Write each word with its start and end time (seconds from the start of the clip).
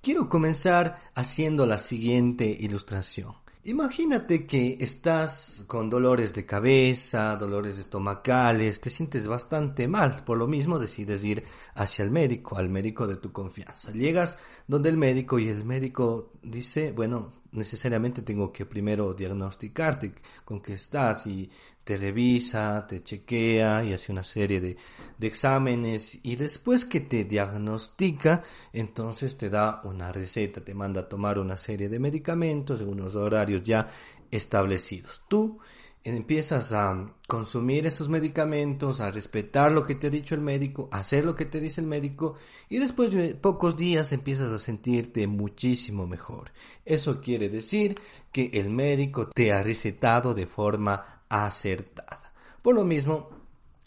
Quiero 0.00 0.30
comenzar 0.30 1.02
haciendo 1.14 1.66
la 1.66 1.76
siguiente 1.76 2.46
ilustración. 2.46 3.34
Imagínate 3.64 4.46
que 4.46 4.78
estás 4.80 5.64
con 5.66 5.90
dolores 5.90 6.32
de 6.32 6.46
cabeza, 6.46 7.36
dolores 7.36 7.76
estomacales, 7.76 8.80
te 8.80 8.88
sientes 8.88 9.26
bastante 9.26 9.86
mal, 9.86 10.24
por 10.24 10.38
lo 10.38 10.46
mismo 10.46 10.78
decides 10.78 11.22
ir 11.24 11.44
hacia 11.74 12.04
el 12.04 12.10
médico, 12.10 12.56
al 12.56 12.70
médico 12.70 13.06
de 13.06 13.16
tu 13.16 13.32
confianza. 13.32 13.90
Llegas 13.92 14.38
donde 14.66 14.88
el 14.88 14.96
médico 14.96 15.38
y 15.38 15.48
el 15.48 15.64
médico 15.64 16.32
dice, 16.42 16.92
bueno, 16.92 17.32
necesariamente 17.54 18.22
tengo 18.22 18.52
que 18.52 18.66
primero 18.66 19.14
diagnosticarte 19.14 20.12
con 20.44 20.60
qué 20.60 20.74
estás 20.74 21.26
y 21.26 21.48
te 21.82 21.96
revisa, 21.96 22.86
te 22.86 23.02
chequea 23.02 23.84
y 23.84 23.92
hace 23.92 24.12
una 24.12 24.22
serie 24.22 24.60
de, 24.60 24.76
de, 25.18 25.26
exámenes 25.26 26.18
y 26.22 26.36
después 26.36 26.84
que 26.86 27.00
te 27.00 27.24
diagnostica, 27.24 28.42
entonces 28.72 29.36
te 29.36 29.50
da 29.50 29.80
una 29.84 30.12
receta, 30.12 30.62
te 30.62 30.74
manda 30.74 31.02
a 31.02 31.08
tomar 31.08 31.38
una 31.38 31.56
serie 31.56 31.88
de 31.88 31.98
medicamentos 31.98 32.80
en 32.80 32.88
unos 32.88 33.14
horarios 33.16 33.62
ya 33.62 33.88
establecidos. 34.30 35.22
Tú 35.28 35.58
empiezas 36.04 36.72
a 36.72 37.14
consumir 37.26 37.86
esos 37.86 38.08
medicamentos, 38.08 39.00
a 39.00 39.10
respetar 39.10 39.72
lo 39.72 39.84
que 39.84 39.94
te 39.94 40.08
ha 40.08 40.10
dicho 40.10 40.34
el 40.34 40.42
médico, 40.42 40.88
a 40.92 40.98
hacer 40.98 41.24
lo 41.24 41.34
que 41.34 41.46
te 41.46 41.60
dice 41.60 41.80
el 41.80 41.86
médico 41.86 42.34
y 42.68 42.78
después 42.78 43.10
de 43.10 43.34
pocos 43.34 43.76
días 43.76 44.12
empiezas 44.12 44.52
a 44.52 44.58
sentirte 44.58 45.26
muchísimo 45.26 46.06
mejor. 46.06 46.52
Eso 46.84 47.20
quiere 47.20 47.48
decir 47.48 47.94
que 48.30 48.50
el 48.52 48.68
médico 48.68 49.28
te 49.28 49.52
ha 49.52 49.62
recetado 49.62 50.34
de 50.34 50.46
forma 50.46 51.22
acertada. 51.28 52.32
Por 52.60 52.74
lo 52.74 52.84
mismo, 52.84 53.30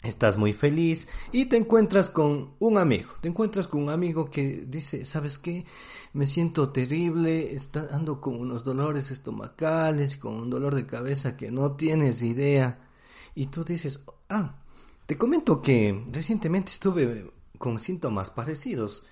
estás 0.02 0.36
muy 0.36 0.52
feliz 0.52 1.08
y 1.32 1.46
te 1.46 1.56
encuentras 1.56 2.10
con 2.10 2.54
un 2.60 2.78
amigo, 2.78 3.10
te 3.20 3.28
encuentras 3.28 3.66
con 3.66 3.82
un 3.82 3.90
amigo 3.90 4.30
que 4.30 4.64
dice, 4.66 5.04
¿sabes 5.04 5.38
qué? 5.38 5.64
Me 6.12 6.26
siento 6.26 6.70
terrible, 6.70 7.52
está, 7.52 7.88
ando 7.90 8.20
con 8.20 8.36
unos 8.36 8.64
dolores 8.64 9.10
estomacales, 9.10 10.16
con 10.16 10.34
un 10.34 10.50
dolor 10.50 10.74
de 10.74 10.86
cabeza 10.86 11.36
que 11.36 11.50
no 11.50 11.72
tienes 11.72 12.22
idea. 12.22 12.80
Y 13.34 13.46
tú 13.46 13.64
dices, 13.64 14.00
ah, 14.28 14.56
te 15.06 15.18
comento 15.18 15.60
que 15.60 16.04
recientemente 16.10 16.70
estuve 16.70 17.30
con 17.58 17.78
síntomas 17.78 18.30
parecidos. 18.30 19.04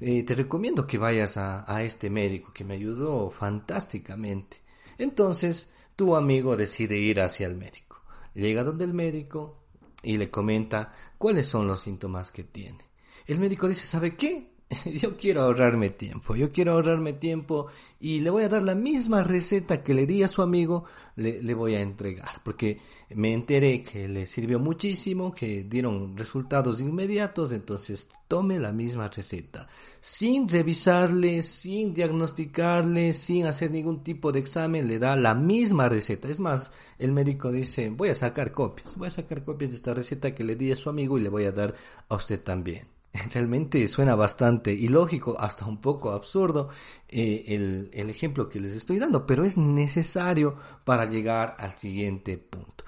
Eh, 0.00 0.22
te 0.22 0.34
recomiendo 0.34 0.86
que 0.86 0.98
vayas 0.98 1.36
a, 1.36 1.70
a 1.72 1.82
este 1.82 2.08
médico 2.08 2.52
que 2.52 2.64
me 2.64 2.74
ayudó 2.74 3.30
fantásticamente. 3.30 4.62
Entonces, 4.96 5.70
tu 5.96 6.16
amigo 6.16 6.56
decide 6.56 6.96
ir 6.96 7.20
hacia 7.20 7.46
el 7.46 7.56
médico. 7.56 8.00
Llega 8.34 8.64
donde 8.64 8.84
el 8.84 8.94
médico, 8.94 9.59
y 10.02 10.16
le 10.16 10.30
comenta 10.30 10.92
cuáles 11.18 11.46
son 11.46 11.66
los 11.66 11.80
síntomas 11.80 12.32
que 12.32 12.44
tiene. 12.44 12.84
El 13.26 13.38
médico 13.38 13.68
dice, 13.68 13.86
¿sabe 13.86 14.16
qué? 14.16 14.49
yo 14.84 15.16
quiero 15.16 15.42
ahorrarme 15.42 15.90
tiempo, 15.90 16.36
yo 16.36 16.52
quiero 16.52 16.72
ahorrarme 16.72 17.12
tiempo 17.12 17.66
y 17.98 18.20
le 18.20 18.30
voy 18.30 18.44
a 18.44 18.48
dar 18.48 18.62
la 18.62 18.76
misma 18.76 19.24
receta 19.24 19.82
que 19.82 19.94
le 19.94 20.06
di 20.06 20.22
a 20.22 20.28
su 20.28 20.42
amigo, 20.42 20.84
le, 21.16 21.42
le, 21.42 21.54
voy 21.54 21.74
a 21.74 21.80
entregar, 21.80 22.40
porque 22.44 22.78
me 23.16 23.32
enteré 23.32 23.82
que 23.82 24.06
le 24.06 24.26
sirvió 24.26 24.60
muchísimo, 24.60 25.34
que 25.34 25.64
dieron 25.64 26.16
resultados 26.16 26.80
inmediatos, 26.80 27.52
entonces 27.52 28.08
tome 28.28 28.60
la 28.60 28.70
misma 28.70 29.08
receta, 29.08 29.66
sin 30.00 30.48
revisarle, 30.48 31.42
sin 31.42 31.92
diagnosticarle, 31.92 33.12
sin 33.14 33.46
hacer 33.46 33.72
ningún 33.72 34.04
tipo 34.04 34.30
de 34.30 34.38
examen, 34.38 34.86
le 34.86 35.00
da 35.00 35.16
la 35.16 35.34
misma 35.34 35.88
receta. 35.88 36.28
Es 36.28 36.38
más, 36.38 36.70
el 36.96 37.10
médico 37.10 37.50
dice, 37.50 37.90
voy 37.90 38.10
a 38.10 38.14
sacar 38.14 38.52
copias, 38.52 38.96
voy 38.96 39.08
a 39.08 39.10
sacar 39.10 39.44
copias 39.44 39.70
de 39.70 39.76
esta 39.76 39.94
receta 39.94 40.32
que 40.32 40.44
le 40.44 40.54
di 40.54 40.70
a 40.70 40.76
su 40.76 40.88
amigo 40.88 41.18
y 41.18 41.22
le 41.22 41.28
voy 41.28 41.44
a 41.44 41.52
dar 41.52 41.74
a 42.08 42.14
usted 42.14 42.40
también. 42.40 42.99
Realmente 43.12 43.86
suena 43.88 44.14
bastante 44.14 44.72
ilógico, 44.72 45.36
hasta 45.38 45.66
un 45.66 45.80
poco 45.80 46.12
absurdo 46.12 46.68
eh, 47.08 47.44
el, 47.48 47.90
el 47.92 48.08
ejemplo 48.08 48.48
que 48.48 48.60
les 48.60 48.74
estoy 48.74 48.98
dando, 48.98 49.26
pero 49.26 49.44
es 49.44 49.56
necesario 49.56 50.56
para 50.84 51.06
llegar 51.06 51.56
al 51.58 51.76
siguiente 51.76 52.38
punto. 52.38 52.84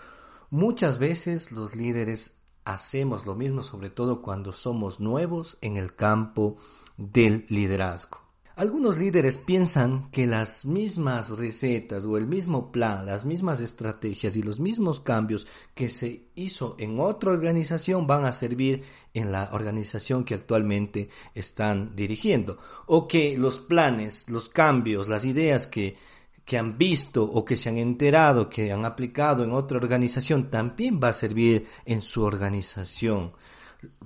Muchas 0.50 0.98
veces 0.98 1.50
los 1.50 1.74
líderes 1.74 2.36
hacemos 2.64 3.26
lo 3.26 3.34
mismo, 3.34 3.62
sobre 3.62 3.90
todo 3.90 4.22
cuando 4.22 4.52
somos 4.52 5.00
nuevos 5.00 5.58
en 5.60 5.76
el 5.76 5.94
campo 5.96 6.56
del 6.96 7.46
liderazgo. 7.48 8.21
Algunos 8.54 8.98
líderes 8.98 9.38
piensan 9.38 10.10
que 10.10 10.26
las 10.26 10.66
mismas 10.66 11.30
recetas 11.30 12.04
o 12.04 12.18
el 12.18 12.26
mismo 12.26 12.70
plan, 12.70 13.06
las 13.06 13.24
mismas 13.24 13.62
estrategias 13.62 14.36
y 14.36 14.42
los 14.42 14.60
mismos 14.60 15.00
cambios 15.00 15.46
que 15.74 15.88
se 15.88 16.26
hizo 16.34 16.76
en 16.78 17.00
otra 17.00 17.30
organización 17.30 18.06
van 18.06 18.26
a 18.26 18.32
servir 18.32 18.82
en 19.14 19.32
la 19.32 19.48
organización 19.52 20.24
que 20.24 20.34
actualmente 20.34 21.08
están 21.34 21.96
dirigiendo. 21.96 22.58
O 22.86 23.08
que 23.08 23.38
los 23.38 23.58
planes, 23.58 24.28
los 24.28 24.50
cambios, 24.50 25.08
las 25.08 25.24
ideas 25.24 25.66
que, 25.66 25.96
que 26.44 26.58
han 26.58 26.76
visto 26.76 27.24
o 27.24 27.46
que 27.46 27.56
se 27.56 27.70
han 27.70 27.78
enterado, 27.78 28.50
que 28.50 28.70
han 28.70 28.84
aplicado 28.84 29.44
en 29.44 29.52
otra 29.52 29.78
organización, 29.78 30.50
también 30.50 31.00
va 31.02 31.08
a 31.08 31.14
servir 31.14 31.68
en 31.86 32.02
su 32.02 32.22
organización 32.22 33.32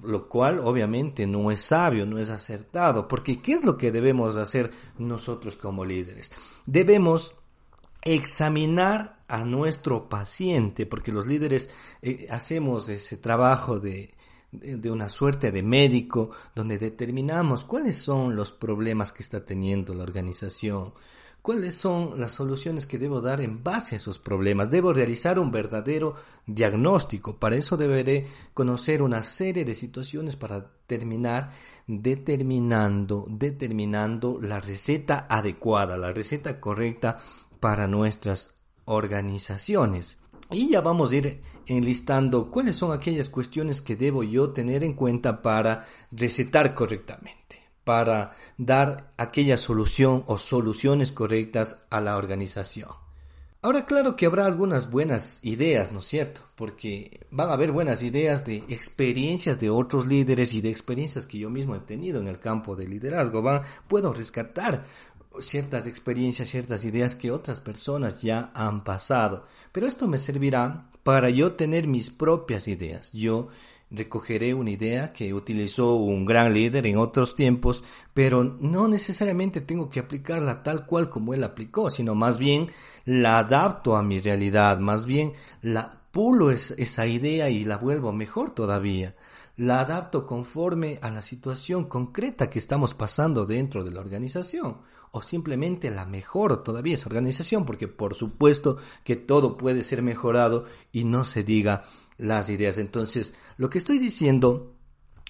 lo 0.03 0.29
cual 0.29 0.61
obviamente 0.61 1.27
no 1.27 1.51
es 1.51 1.61
sabio, 1.61 2.07
no 2.07 2.19
es 2.19 2.31
acertado, 2.31 3.09
porque 3.09 3.41
¿qué 3.41 3.53
es 3.53 3.65
lo 3.65 3.77
que 3.77 3.93
debemos 3.93 4.37
hacer 4.37 4.71
nosotros 4.99 5.57
como 5.57 5.85
líderes? 5.85 6.33
Debemos 6.65 7.35
examinar 8.03 9.19
a 9.29 9.45
nuestro 9.45 10.09
paciente, 10.09 10.87
porque 10.87 11.13
los 11.13 11.27
líderes 11.27 11.71
eh, 12.03 12.27
hacemos 12.31 12.89
ese 12.89 13.17
trabajo 13.17 13.81
de, 13.81 14.15
de 14.53 14.91
una 14.91 15.09
suerte 15.09 15.51
de 15.51 15.63
médico 15.63 16.31
donde 16.55 16.79
determinamos 16.79 17.65
cuáles 17.65 17.99
son 17.99 18.37
los 18.37 18.53
problemas 18.53 19.13
que 19.13 19.23
está 19.23 19.45
teniendo 19.45 19.93
la 19.95 20.05
organización, 20.05 20.93
cuáles 21.47 21.77
son 21.77 22.19
las 22.19 22.33
soluciones 22.33 22.87
que 22.87 22.99
debo 22.99 23.21
dar 23.21 23.41
en 23.41 23.63
base 23.63 23.95
a 23.95 23.99
esos 23.99 24.19
problemas. 24.19 24.69
Debo 24.69 24.93
realizar 24.93 25.39
un 25.39 25.53
verdadero 25.53 26.17
diagnóstico. 26.45 27.37
Para 27.37 27.55
eso 27.55 27.77
deberé 27.77 28.27
conocer 28.53 29.01
una 29.01 29.23
serie 29.23 29.65
de 29.65 29.77
situaciones 29.77 30.35
para 30.35 30.69
terminar 30.89 31.51
determinando, 31.87 33.27
determinando 33.29 34.41
la 34.43 34.59
receta 34.59 35.29
adecuada, 35.31 35.97
la 35.97 36.11
receta 36.11 36.59
correcta 36.59 37.19
para 37.61 37.87
nuestras 37.87 38.51
organizaciones. 38.85 40.19
Y 40.51 40.71
ya 40.71 40.81
vamos 40.81 41.13
a 41.13 41.15
ir 41.15 41.43
enlistando 41.67 42.51
cuáles 42.51 42.75
son 42.75 42.91
aquellas 42.91 43.29
cuestiones 43.29 43.83
que 43.83 43.95
debo 43.95 44.25
yo 44.25 44.51
tener 44.51 44.83
en 44.83 44.95
cuenta 44.95 45.43
para 45.43 45.87
recetar 46.11 46.75
correctamente. 46.75 47.56
Para 47.87 48.33
dar 48.59 49.13
aquella 49.17 49.57
solución 49.57 50.25
o 50.27 50.39
soluciones 50.39 51.13
correctas 51.13 51.85
a 51.89 52.01
la 52.01 52.17
organización. 52.17 52.89
Ahora 53.63 53.87
claro 53.87 54.17
que 54.17 54.27
habrá 54.27 54.45
algunas 54.45 54.91
buenas 54.91 55.39
ideas, 55.43 55.93
¿no 55.93 56.01
es 56.01 56.07
cierto? 56.07 56.41
Porque 56.57 57.21
van 57.31 57.49
a 57.49 57.53
haber 57.53 57.71
buenas 57.71 58.03
ideas 58.03 58.45
de 58.45 58.57
experiencias 58.69 59.61
de 59.61 59.71
otros 59.71 60.09
líderes 60.09 60.53
y 60.53 60.61
de 60.61 60.71
experiencias 60.71 61.29
que 61.29 61.39
yo 61.39 61.49
mismo 61.49 61.77
he 61.77 61.81
tenido 61.81 62.21
en 62.21 62.27
el 62.27 62.41
campo 62.41 62.75
de 62.75 62.89
liderazgo. 62.89 63.41
Van, 63.41 63.63
puedo 63.87 64.13
rescatar 64.13 64.85
ciertas 65.39 65.87
experiencias, 65.87 66.49
ciertas 66.49 66.83
ideas 66.83 67.15
que 67.15 67.31
otras 67.31 67.61
personas 67.61 68.21
ya 68.21 68.51
han 68.53 68.83
pasado. 68.83 69.47
Pero 69.71 69.87
esto 69.87 70.09
me 70.09 70.19
servirá 70.19 70.91
para 71.05 71.31
yo 71.31 71.53
tener 71.53 71.87
mis 71.87 72.11
propias 72.11 72.67
ideas. 72.67 73.13
Yo 73.13 73.47
recogeré 73.91 74.53
una 74.55 74.71
idea 74.71 75.13
que 75.13 75.33
utilizó 75.33 75.95
un 75.95 76.25
gran 76.25 76.53
líder 76.53 76.87
en 76.87 76.99
otros 76.99 77.35
tiempos, 77.35 77.85
pero 78.15 78.43
no 78.45 78.89
necesariamente 78.89 79.61
tengo 79.61 79.89
que 79.89 80.01
aplicarla 80.01 80.63
tal 80.63 80.87
cual 80.87 81.09
como 81.09 81.35
él 81.35 81.45
aplicó, 81.45 81.91
sino 81.91 82.15
más 82.15 82.39
bien 82.39 82.69
la 83.05 83.39
adapto 83.39 83.97
a 83.97 84.03
mi 84.03 84.21
realidad, 84.21 84.79
más 84.79 85.07
bien 85.07 85.33
la 85.63 86.03
pulo 86.11 86.51
esa 86.51 87.07
idea 87.07 87.51
y 87.51 87.65
la 87.65 87.77
vuelvo 87.77 88.13
mejor 88.13 88.51
todavía. 88.53 89.15
La 89.57 89.81
adapto 89.81 90.27
conforme 90.27 90.99
a 91.01 91.11
la 91.11 91.23
situación 91.23 91.85
concreta 91.85 92.51
que 92.51 92.59
estamos 92.59 92.95
pasando 92.95 93.47
dentro 93.47 93.85
de 93.85 93.91
la 93.91 94.01
organización 94.01 94.79
o 95.13 95.23
simplemente 95.23 95.91
la 95.91 96.05
mejoro 96.05 96.59
todavía 96.61 96.95
esa 96.95 97.09
organización 97.09 97.65
porque 97.65 97.89
por 97.89 98.15
supuesto 98.15 98.77
que 99.03 99.17
todo 99.17 99.57
puede 99.57 99.83
ser 99.83 100.03
mejorado 100.03 100.65
y 100.93 101.05
no 101.05 101.25
se 101.25 101.43
diga 101.43 101.85
las 102.19 102.51
ideas. 102.51 102.79
Entonces, 102.79 103.35
lo 103.57 103.71
que 103.71 103.79
estoy 103.79 103.99
diciendo 103.99 104.77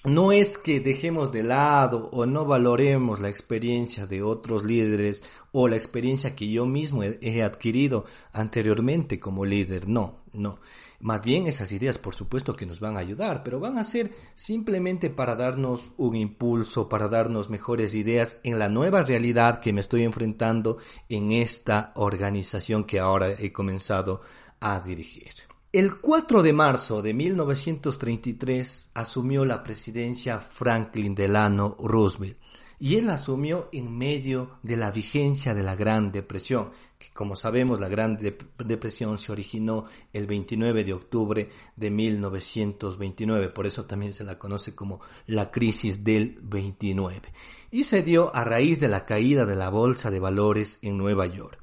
no 0.06 0.30
es 0.30 0.56
que 0.56 0.78
dejemos 0.78 1.32
de 1.32 1.42
lado 1.42 2.08
o 2.12 2.26
no 2.26 2.44
valoremos 2.44 3.18
la 3.18 3.28
experiencia 3.28 4.06
de 4.06 4.22
otros 4.22 4.64
líderes 4.64 5.24
o 5.50 5.66
la 5.66 5.74
experiencia 5.74 6.36
que 6.36 6.48
yo 6.48 6.64
mismo 6.64 7.02
he, 7.02 7.42
adquirido 7.42 8.04
anteriormente 8.32 9.18
como 9.18 9.44
líder. 9.44 9.88
No, 9.88 10.22
no. 10.32 10.60
Más 11.00 11.22
bien 11.22 11.48
esas 11.48 11.72
ideas 11.72 11.98
por 11.98 12.14
supuesto 12.14 12.54
que 12.54 12.66
nos 12.66 12.78
van 12.78 12.96
a 12.96 13.00
ayudar, 13.00 13.42
pero 13.42 13.58
van 13.58 13.78
a 13.78 13.84
ser 13.84 14.12
simplemente 14.36 15.10
para 15.10 15.34
darnos 15.34 15.90
un 15.96 16.14
impulso, 16.14 16.88
para 16.88 17.08
darnos 17.08 17.50
mejores 17.50 17.94
ideas 17.96 18.38
en 18.44 18.60
la 18.60 18.68
nueva 18.68 19.02
realidad 19.02 19.60
que 19.60 19.72
me 19.72 19.80
estoy 19.80 20.04
enfrentando 20.04 20.78
en 21.08 21.32
esta 21.32 21.92
organización 21.96 22.84
que 22.84 23.00
ahora 23.00 23.32
he 23.32 23.52
comenzado 23.52 24.20
a 24.60 24.78
dirigir. 24.80 25.45
El 25.76 25.98
4 25.98 26.42
de 26.42 26.54
marzo 26.54 27.02
de 27.02 27.12
1933 27.12 28.92
asumió 28.94 29.44
la 29.44 29.62
presidencia 29.62 30.40
Franklin 30.40 31.14
Delano 31.14 31.76
Roosevelt 31.78 32.38
y 32.78 32.96
él 32.96 33.10
asumió 33.10 33.68
en 33.72 33.94
medio 33.94 34.52
de 34.62 34.78
la 34.78 34.90
vigencia 34.90 35.52
de 35.52 35.62
la 35.62 35.76
Gran 35.76 36.12
Depresión, 36.12 36.70
que 36.98 37.10
como 37.10 37.36
sabemos 37.36 37.78
la 37.78 37.90
Gran 37.90 38.16
Depresión 38.16 39.18
se 39.18 39.32
originó 39.32 39.84
el 40.14 40.26
29 40.26 40.82
de 40.82 40.94
octubre 40.94 41.50
de 41.76 41.90
1929, 41.90 43.50
por 43.50 43.66
eso 43.66 43.84
también 43.84 44.14
se 44.14 44.24
la 44.24 44.38
conoce 44.38 44.74
como 44.74 45.02
la 45.26 45.50
crisis 45.50 46.02
del 46.02 46.38
29, 46.40 47.34
y 47.70 47.84
se 47.84 48.02
dio 48.02 48.34
a 48.34 48.44
raíz 48.44 48.80
de 48.80 48.88
la 48.88 49.04
caída 49.04 49.44
de 49.44 49.56
la 49.56 49.68
Bolsa 49.68 50.10
de 50.10 50.20
Valores 50.20 50.78
en 50.80 50.96
Nueva 50.96 51.26
York. 51.26 51.60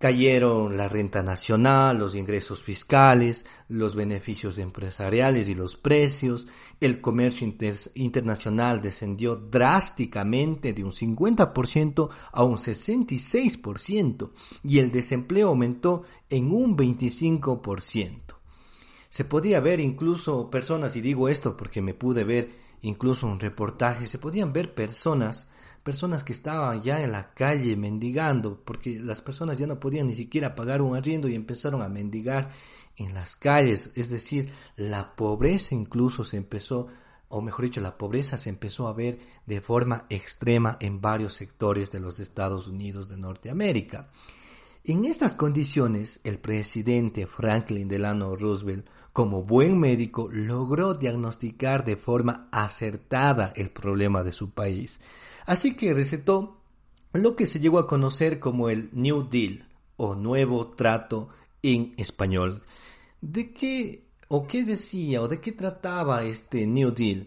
Cayeron 0.00 0.78
la 0.78 0.88
renta 0.88 1.22
nacional, 1.22 1.98
los 1.98 2.14
ingresos 2.14 2.62
fiscales, 2.62 3.44
los 3.68 3.94
beneficios 3.94 4.56
empresariales 4.56 5.46
y 5.50 5.54
los 5.54 5.76
precios. 5.76 6.46
El 6.80 7.02
comercio 7.02 7.46
internacional 7.92 8.80
descendió 8.80 9.36
drásticamente 9.36 10.72
de 10.72 10.84
un 10.84 10.92
50% 10.92 12.08
a 12.32 12.42
un 12.42 12.56
66% 12.56 14.30
y 14.64 14.78
el 14.78 14.90
desempleo 14.90 15.48
aumentó 15.48 16.04
en 16.30 16.50
un 16.50 16.78
25%. 16.78 18.36
Se 19.10 19.24
podía 19.26 19.60
ver 19.60 19.80
incluso 19.80 20.48
personas, 20.48 20.96
y 20.96 21.02
digo 21.02 21.28
esto 21.28 21.58
porque 21.58 21.82
me 21.82 21.92
pude 21.92 22.24
ver 22.24 22.52
incluso 22.80 23.26
un 23.26 23.38
reportaje, 23.38 24.06
se 24.06 24.18
podían 24.18 24.54
ver 24.54 24.72
personas 24.74 25.46
personas 25.82 26.24
que 26.24 26.32
estaban 26.32 26.82
ya 26.82 27.02
en 27.02 27.12
la 27.12 27.32
calle 27.32 27.76
mendigando, 27.76 28.60
porque 28.64 28.98
las 28.98 29.22
personas 29.22 29.58
ya 29.58 29.66
no 29.66 29.80
podían 29.80 30.06
ni 30.06 30.14
siquiera 30.14 30.54
pagar 30.54 30.82
un 30.82 30.96
arriendo 30.96 31.28
y 31.28 31.34
empezaron 31.34 31.82
a 31.82 31.88
mendigar 31.88 32.50
en 32.96 33.14
las 33.14 33.36
calles, 33.36 33.92
es 33.94 34.10
decir, 34.10 34.50
la 34.76 35.16
pobreza 35.16 35.74
incluso 35.74 36.22
se 36.22 36.36
empezó, 36.36 36.88
o 37.28 37.40
mejor 37.40 37.64
dicho, 37.64 37.80
la 37.80 37.96
pobreza 37.96 38.36
se 38.36 38.50
empezó 38.50 38.88
a 38.88 38.92
ver 38.92 39.18
de 39.46 39.60
forma 39.60 40.06
extrema 40.10 40.76
en 40.80 41.00
varios 41.00 41.34
sectores 41.34 41.90
de 41.90 42.00
los 42.00 42.20
Estados 42.20 42.68
Unidos 42.68 43.08
de 43.08 43.16
Norteamérica. 43.16 44.10
En 44.84 45.04
estas 45.04 45.34
condiciones, 45.34 46.20
el 46.24 46.38
presidente 46.38 47.26
Franklin 47.26 47.88
Delano 47.88 48.34
Roosevelt, 48.34 48.86
como 49.12 49.42
buen 49.42 49.78
médico, 49.78 50.28
logró 50.30 50.94
diagnosticar 50.94 51.84
de 51.84 51.96
forma 51.96 52.48
acertada 52.52 53.52
el 53.56 53.70
problema 53.70 54.22
de 54.22 54.32
su 54.32 54.50
país. 54.50 55.00
Así 55.46 55.74
que 55.74 55.94
recetó 55.94 56.58
lo 57.12 57.34
que 57.34 57.46
se 57.46 57.60
llegó 57.60 57.78
a 57.78 57.88
conocer 57.88 58.38
como 58.38 58.68
el 58.68 58.88
New 58.92 59.28
Deal 59.28 59.66
o 59.96 60.14
Nuevo 60.14 60.68
Trato 60.68 61.28
en 61.62 61.94
español. 61.96 62.62
¿De 63.20 63.52
qué 63.52 64.04
o 64.28 64.46
qué 64.46 64.64
decía 64.64 65.22
o 65.22 65.28
de 65.28 65.40
qué 65.40 65.52
trataba 65.52 66.22
este 66.24 66.66
New 66.66 66.92
Deal? 66.92 67.26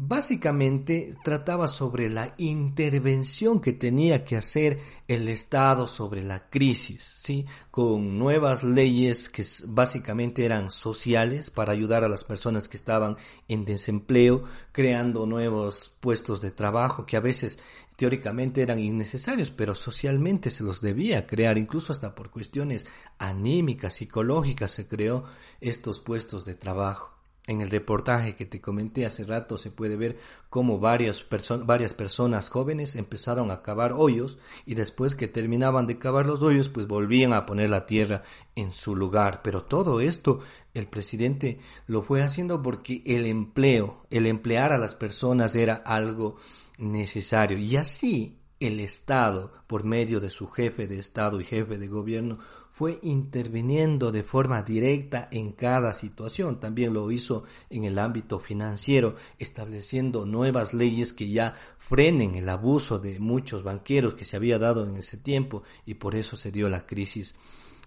Básicamente 0.00 1.16
trataba 1.24 1.66
sobre 1.66 2.08
la 2.08 2.32
intervención 2.38 3.60
que 3.60 3.72
tenía 3.72 4.24
que 4.24 4.36
hacer 4.36 4.78
el 5.08 5.28
Estado 5.28 5.88
sobre 5.88 6.22
la 6.22 6.48
crisis, 6.48 7.02
¿sí? 7.02 7.46
Con 7.72 8.16
nuevas 8.16 8.62
leyes 8.62 9.28
que 9.28 9.44
básicamente 9.66 10.44
eran 10.44 10.70
sociales 10.70 11.50
para 11.50 11.72
ayudar 11.72 12.04
a 12.04 12.08
las 12.08 12.22
personas 12.22 12.68
que 12.68 12.76
estaban 12.76 13.16
en 13.48 13.64
desempleo, 13.64 14.44
creando 14.70 15.26
nuevos 15.26 15.90
puestos 15.98 16.40
de 16.42 16.52
trabajo 16.52 17.04
que 17.04 17.16
a 17.16 17.20
veces 17.20 17.58
teóricamente 17.96 18.62
eran 18.62 18.78
innecesarios, 18.78 19.50
pero 19.50 19.74
socialmente 19.74 20.52
se 20.52 20.62
los 20.62 20.80
debía 20.80 21.26
crear, 21.26 21.58
incluso 21.58 21.92
hasta 21.92 22.14
por 22.14 22.30
cuestiones 22.30 22.86
anímicas, 23.18 23.94
psicológicas 23.94 24.70
se 24.70 24.86
creó 24.86 25.24
estos 25.60 25.98
puestos 25.98 26.44
de 26.44 26.54
trabajo. 26.54 27.17
En 27.48 27.62
el 27.62 27.70
reportaje 27.70 28.34
que 28.34 28.44
te 28.44 28.60
comenté 28.60 29.06
hace 29.06 29.24
rato 29.24 29.56
se 29.56 29.70
puede 29.70 29.96
ver 29.96 30.18
cómo 30.50 30.80
varias, 30.80 31.24
varias 31.64 31.94
personas 31.94 32.50
jóvenes 32.50 32.94
empezaron 32.94 33.50
a 33.50 33.62
cavar 33.62 33.94
hoyos 33.94 34.38
y 34.66 34.74
después 34.74 35.14
que 35.14 35.28
terminaban 35.28 35.86
de 35.86 35.98
cavar 35.98 36.26
los 36.26 36.42
hoyos 36.42 36.68
pues 36.68 36.86
volvían 36.86 37.32
a 37.32 37.46
poner 37.46 37.70
la 37.70 37.86
tierra 37.86 38.22
en 38.54 38.70
su 38.70 38.94
lugar. 38.94 39.40
Pero 39.42 39.62
todo 39.62 40.02
esto 40.02 40.40
el 40.74 40.88
presidente 40.88 41.58
lo 41.86 42.02
fue 42.02 42.20
haciendo 42.20 42.60
porque 42.60 43.02
el 43.06 43.24
empleo, 43.24 44.04
el 44.10 44.26
emplear 44.26 44.70
a 44.72 44.78
las 44.78 44.94
personas 44.94 45.56
era 45.56 45.76
algo 45.76 46.36
necesario 46.76 47.56
y 47.56 47.76
así 47.76 48.38
el 48.60 48.80
Estado, 48.80 49.52
por 49.66 49.84
medio 49.84 50.20
de 50.20 50.30
su 50.30 50.48
jefe 50.48 50.86
de 50.86 50.98
Estado 50.98 51.40
y 51.40 51.44
jefe 51.44 51.78
de 51.78 51.86
gobierno, 51.86 52.38
fue 52.78 53.00
interviniendo 53.02 54.12
de 54.12 54.22
forma 54.22 54.62
directa 54.62 55.26
en 55.32 55.50
cada 55.50 55.92
situación. 55.92 56.60
También 56.60 56.94
lo 56.94 57.10
hizo 57.10 57.42
en 57.70 57.82
el 57.82 57.98
ámbito 57.98 58.38
financiero, 58.38 59.16
estableciendo 59.36 60.24
nuevas 60.26 60.74
leyes 60.74 61.12
que 61.12 61.28
ya 61.28 61.54
frenen 61.76 62.36
el 62.36 62.48
abuso 62.48 63.00
de 63.00 63.18
muchos 63.18 63.64
banqueros 63.64 64.14
que 64.14 64.24
se 64.24 64.36
había 64.36 64.60
dado 64.60 64.88
en 64.88 64.96
ese 64.96 65.16
tiempo 65.16 65.64
y 65.86 65.94
por 65.94 66.14
eso 66.14 66.36
se 66.36 66.52
dio 66.52 66.68
la 66.68 66.86
crisis 66.86 67.34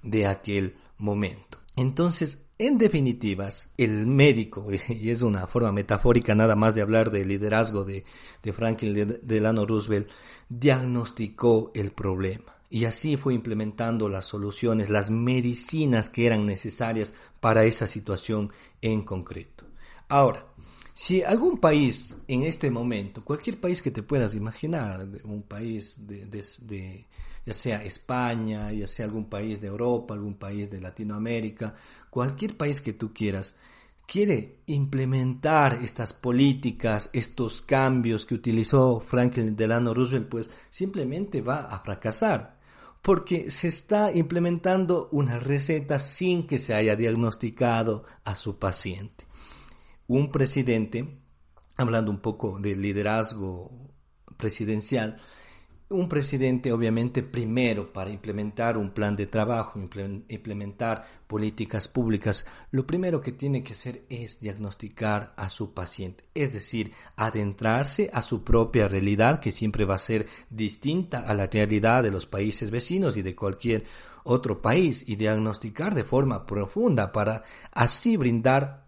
de 0.04 0.28
aquel 0.28 0.76
momento. 0.98 1.60
Entonces, 1.78 2.44
en 2.58 2.78
definitivas, 2.78 3.70
el 3.78 4.06
médico, 4.08 4.68
y 4.90 5.10
es 5.10 5.22
una 5.22 5.48
forma 5.48 5.72
metafórica 5.72 6.36
nada 6.36 6.58
más 6.58 6.76
de 6.76 6.82
hablar 6.82 7.12
del 7.12 7.30
liderazgo 7.30 7.86
de, 7.86 8.04
de 8.44 8.52
Franklin 8.52 9.20
Delano 9.24 9.66
Roosevelt, 9.66 10.10
diagnosticó 10.50 11.72
el 11.74 11.94
problema 11.94 12.51
y 12.72 12.86
así 12.86 13.18
fue 13.18 13.34
implementando 13.34 14.08
las 14.08 14.26
soluciones, 14.26 14.90
las 14.90 15.10
medicinas 15.10 16.08
que 16.08 16.26
eran 16.26 16.46
necesarias 16.46 17.14
para 17.42 17.66
esa 17.66 17.86
situación 17.86 18.50
en 18.82 19.04
concreto. 19.04 19.66
Ahora, 20.08 20.46
si 20.94 21.22
algún 21.22 21.58
país 21.58 22.16
en 22.30 22.44
este 22.44 22.72
momento, 22.72 23.26
cualquier 23.26 23.60
país 23.60 23.82
que 23.82 23.92
te 23.92 24.04
puedas 24.04 24.36
imaginar, 24.36 25.06
un 25.26 25.44
país 25.44 25.98
de, 26.08 27.06
ya 27.46 27.54
sea 27.54 27.84
España, 27.84 28.72
ya 28.72 28.88
sea 28.88 29.06
algún 29.06 29.26
país 29.26 29.60
de 29.60 29.68
Europa, 29.68 30.14
algún 30.14 30.36
país 30.36 30.72
de 30.72 30.80
Latinoamérica, 30.80 31.76
cualquier 32.10 32.56
país 32.56 32.80
que 32.80 32.94
tú 32.94 33.14
quieras, 33.14 33.54
quiere 34.08 34.60
implementar 34.68 35.80
estas 35.84 36.14
políticas, 36.14 37.10
estos 37.12 37.62
cambios 37.62 38.26
que 38.26 38.36
utilizó 38.36 39.02
Franklin 39.02 39.58
Delano 39.58 39.94
Roosevelt, 39.94 40.30
pues 40.30 40.50
simplemente 40.70 41.42
va 41.42 41.66
a 41.66 41.80
fracasar 41.82 42.61
porque 43.02 43.50
se 43.50 43.68
está 43.68 44.12
implementando 44.14 45.10
una 45.12 45.40
receta 45.40 46.00
sin 46.00 46.46
que 46.46 46.60
se 46.60 46.74
haya 46.74 46.96
diagnosticado 46.96 48.04
a 48.24 48.36
su 48.36 48.60
paciente. 48.60 49.26
Un 50.08 50.32
presidente, 50.32 51.18
hablando 51.78 52.12
un 52.12 52.20
poco 52.20 52.60
de 52.60 52.76
liderazgo 52.76 53.72
presidencial, 54.38 55.18
un 55.92 56.10
presidente 56.10 56.72
obviamente 56.72 57.22
primero 57.22 57.92
para 57.92 58.10
implementar 58.10 58.78
un 58.78 58.92
plan 58.92 59.16
de 59.16 59.28
trabajo, 59.28 59.80
implementar 59.80 61.06
políticas 61.28 61.88
públicas, 61.88 62.46
lo 62.72 62.88
primero 62.88 63.22
que 63.22 63.32
tiene 63.32 63.64
que 63.64 63.74
hacer 63.74 64.06
es 64.10 64.40
diagnosticar 64.40 65.34
a 65.38 65.50
su 65.50 65.74
paciente, 65.74 66.24
es 66.34 66.52
decir, 66.52 66.94
adentrarse 67.16 68.10
a 68.14 68.22
su 68.22 68.44
propia 68.44 68.88
realidad 68.88 69.40
que 69.40 69.52
siempre 69.52 69.86
va 69.86 69.96
a 69.96 70.00
ser 70.00 70.28
distinta 70.50 71.20
a 71.20 71.34
la 71.34 71.48
realidad 71.48 72.04
de 72.04 72.12
los 72.12 72.26
países 72.26 72.72
vecinos 72.72 73.18
y 73.18 73.22
de 73.22 73.36
cualquier 73.36 73.84
otro 74.24 74.62
país 74.62 75.04
y 75.08 75.16
diagnosticar 75.16 75.96
de 75.96 76.04
forma 76.04 76.46
profunda 76.46 77.12
para 77.12 77.44
así 77.72 78.18
brindar 78.18 78.86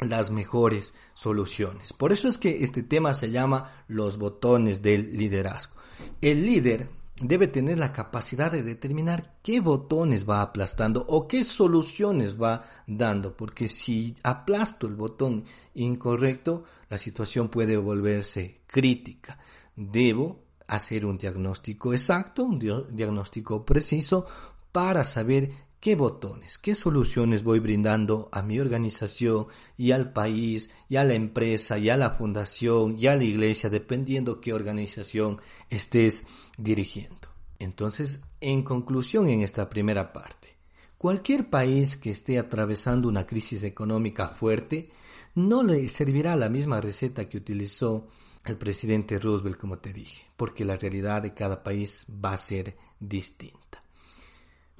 las 0.00 0.30
mejores 0.30 0.94
soluciones. 1.14 1.92
Por 1.92 2.12
eso 2.12 2.28
es 2.28 2.38
que 2.38 2.64
este 2.64 2.82
tema 2.82 3.14
se 3.14 3.30
llama 3.30 3.84
los 3.88 4.18
botones 4.18 4.82
del 4.82 5.16
liderazgo. 5.16 5.74
El 6.20 6.44
líder 6.44 6.88
debe 7.20 7.46
tener 7.46 7.78
la 7.78 7.92
capacidad 7.92 8.50
de 8.50 8.62
determinar 8.62 9.36
qué 9.42 9.60
botones 9.60 10.28
va 10.28 10.42
aplastando 10.42 11.04
o 11.08 11.28
qué 11.28 11.44
soluciones 11.44 12.40
va 12.40 12.66
dando, 12.86 13.36
porque 13.36 13.68
si 13.68 14.14
aplasto 14.22 14.86
el 14.86 14.96
botón 14.96 15.44
incorrecto, 15.74 16.64
la 16.88 16.98
situación 16.98 17.48
puede 17.48 17.76
volverse 17.76 18.62
crítica. 18.66 19.38
Debo 19.76 20.42
hacer 20.66 21.06
un 21.06 21.18
diagnóstico 21.18 21.92
exacto, 21.92 22.44
un 22.44 22.58
diagnóstico 22.58 23.64
preciso 23.64 24.26
para 24.72 25.04
saber 25.04 25.50
qué 25.84 25.96
botones, 25.96 26.56
qué 26.56 26.74
soluciones 26.74 27.42
voy 27.42 27.58
brindando 27.58 28.30
a 28.32 28.42
mi 28.42 28.58
organización 28.58 29.48
y 29.76 29.90
al 29.90 30.14
país 30.14 30.70
y 30.88 30.96
a 30.96 31.04
la 31.04 31.12
empresa 31.12 31.76
y 31.76 31.90
a 31.90 31.98
la 31.98 32.12
fundación 32.12 32.96
y 32.98 33.06
a 33.06 33.16
la 33.16 33.24
iglesia, 33.24 33.68
dependiendo 33.68 34.40
qué 34.40 34.54
organización 34.54 35.42
estés 35.68 36.24
dirigiendo. 36.56 37.28
Entonces, 37.58 38.22
en 38.40 38.62
conclusión 38.62 39.28
en 39.28 39.42
esta 39.42 39.68
primera 39.68 40.10
parte, 40.14 40.56
cualquier 40.96 41.50
país 41.50 41.98
que 41.98 42.12
esté 42.12 42.38
atravesando 42.38 43.06
una 43.06 43.26
crisis 43.26 43.62
económica 43.62 44.30
fuerte 44.30 44.88
no 45.34 45.62
le 45.62 45.86
servirá 45.90 46.34
la 46.34 46.48
misma 46.48 46.80
receta 46.80 47.28
que 47.28 47.36
utilizó 47.36 48.08
el 48.46 48.56
presidente 48.56 49.18
Roosevelt, 49.18 49.58
como 49.58 49.78
te 49.80 49.92
dije, 49.92 50.24
porque 50.38 50.64
la 50.64 50.76
realidad 50.76 51.20
de 51.20 51.34
cada 51.34 51.62
país 51.62 52.06
va 52.08 52.32
a 52.32 52.38
ser 52.38 52.74
distinta. 52.98 53.83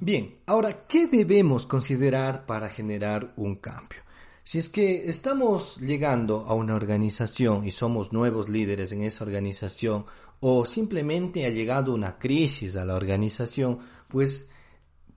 Bien, 0.05 0.37
ahora, 0.45 0.87
¿qué 0.87 1.07
debemos 1.07 1.67
considerar 1.67 2.45
para 2.45 2.69
generar 2.69 3.33
un 3.37 3.57
cambio? 3.57 4.01
Si 4.43 4.59
es 4.59 4.69
que 4.69 5.09
estamos 5.09 5.79
llegando 5.79 6.45
a 6.47 6.53
una 6.53 6.75
organización 6.75 7.65
y 7.65 7.71
somos 7.71 8.13
nuevos 8.13 8.51
líderes 8.51 8.93
en 8.93 9.01
esa 9.01 9.25
organización 9.25 10.05
o 10.41 10.67
simplemente 10.67 11.47
ha 11.47 11.49
llegado 11.49 11.95
una 11.95 12.19
crisis 12.19 12.77
a 12.77 12.85
la 12.85 12.97
organización, 12.97 13.79
pues 14.07 14.51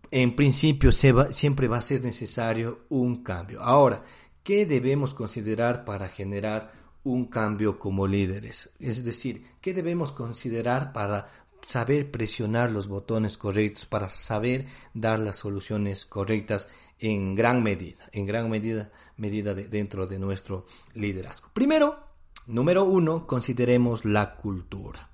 en 0.09 0.37
principio 0.37 0.93
siempre 0.93 1.67
va 1.67 1.79
a 1.79 1.81
ser 1.81 2.01
necesario 2.01 2.85
un 2.87 3.23
cambio. 3.23 3.61
Ahora, 3.61 4.05
¿qué 4.41 4.65
debemos 4.65 5.13
considerar 5.13 5.83
para 5.83 6.07
generar 6.07 6.71
un 7.03 7.25
cambio 7.25 7.77
como 7.77 8.07
líderes? 8.07 8.69
Es 8.79 9.03
decir, 9.03 9.43
¿qué 9.59 9.73
debemos 9.73 10.13
considerar 10.13 10.93
para 10.93 11.45
saber 11.67 12.09
presionar 12.11 12.71
los 12.71 12.87
botones 12.87 13.37
correctos, 13.37 13.87
para 13.87 14.07
saber 14.07 14.67
dar 14.93 15.19
las 15.19 15.35
soluciones 15.35 16.05
correctas 16.05 16.69
en 16.97 17.35
gran 17.35 17.61
medida, 17.61 18.05
en 18.13 18.25
gran 18.25 18.49
medida, 18.49 18.89
medida 19.17 19.53
dentro 19.53 20.07
de 20.07 20.17
nuestro 20.17 20.65
liderazgo. 20.93 21.49
Primero, 21.53 21.99
número 22.45 22.85
uno, 22.85 23.27
consideremos 23.27 24.05
la 24.05 24.37
cultura. 24.37 25.09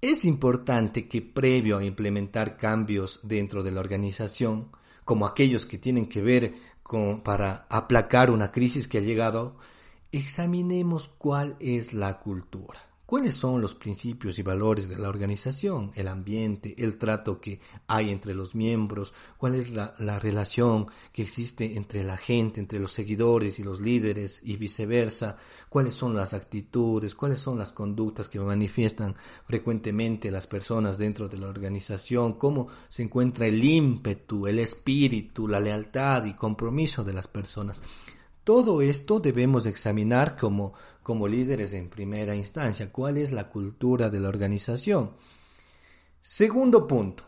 Es 0.00 0.24
importante 0.24 1.06
que 1.06 1.22
previo 1.22 1.78
a 1.78 1.84
implementar 1.84 2.56
cambios 2.56 3.20
dentro 3.22 3.62
de 3.62 3.70
la 3.70 3.78
organización, 3.78 4.72
como 5.04 5.26
aquellos 5.26 5.64
que 5.64 5.78
tienen 5.78 6.08
que 6.08 6.22
ver 6.22 6.54
con, 6.82 7.20
para 7.20 7.68
aplacar 7.70 8.32
una 8.32 8.50
crisis 8.50 8.88
que 8.88 8.98
ha 8.98 9.02
llegado, 9.02 9.58
examinemos 10.10 11.06
cuál 11.06 11.54
es 11.60 11.94
la 11.94 12.18
cultura. 12.18 12.87
¿Cuáles 13.08 13.36
son 13.36 13.62
los 13.62 13.74
principios 13.74 14.38
y 14.38 14.42
valores 14.42 14.86
de 14.86 14.98
la 14.98 15.08
organización? 15.08 15.92
El 15.94 16.08
ambiente, 16.08 16.74
el 16.76 16.98
trato 16.98 17.40
que 17.40 17.58
hay 17.86 18.10
entre 18.10 18.34
los 18.34 18.54
miembros, 18.54 19.14
cuál 19.38 19.54
es 19.54 19.70
la, 19.70 19.94
relación 20.18 20.88
que 21.10 21.22
existe 21.22 21.78
entre 21.78 22.04
la 22.04 22.18
gente, 22.18 22.60
entre 22.60 22.78
los 22.78 22.92
seguidores 22.92 23.58
y 23.58 23.62
los 23.62 23.80
líderes 23.80 24.40
y 24.42 24.58
viceversa, 24.58 25.38
cuáles 25.70 25.94
son 25.94 26.14
las 26.14 26.34
actitudes, 26.34 27.14
cuáles 27.14 27.38
son 27.38 27.56
las 27.56 27.72
conductas 27.72 28.28
que 28.28 28.40
manifiestan 28.40 29.14
frecuentemente 29.46 30.30
las 30.30 30.46
personas 30.46 30.98
dentro 30.98 31.30
de 31.30 31.38
la 31.38 31.46
organización, 31.46 32.34
cómo 32.34 32.68
se 32.90 33.04
encuentra 33.04 33.46
el 33.46 33.64
ímpetu, 33.64 34.46
el 34.46 34.58
espíritu, 34.58 35.48
la 35.48 35.60
lealtad 35.60 36.26
y 36.26 36.34
compromiso 36.34 37.02
de 37.04 37.14
las 37.14 37.26
personas. 37.26 37.80
Todo 38.48 38.80
esto 38.80 39.20
debemos 39.20 39.66
examinar 39.66 40.34
como, 40.34 40.72
como 41.02 41.28
líderes 41.28 41.74
en 41.74 41.90
primera 41.90 42.34
instancia. 42.34 42.90
¿Cuál 42.90 43.18
es 43.18 43.30
la 43.30 43.50
cultura 43.50 44.08
de 44.08 44.20
la 44.20 44.30
organización? 44.30 45.10
Segundo 46.22 46.86
punto. 46.86 47.24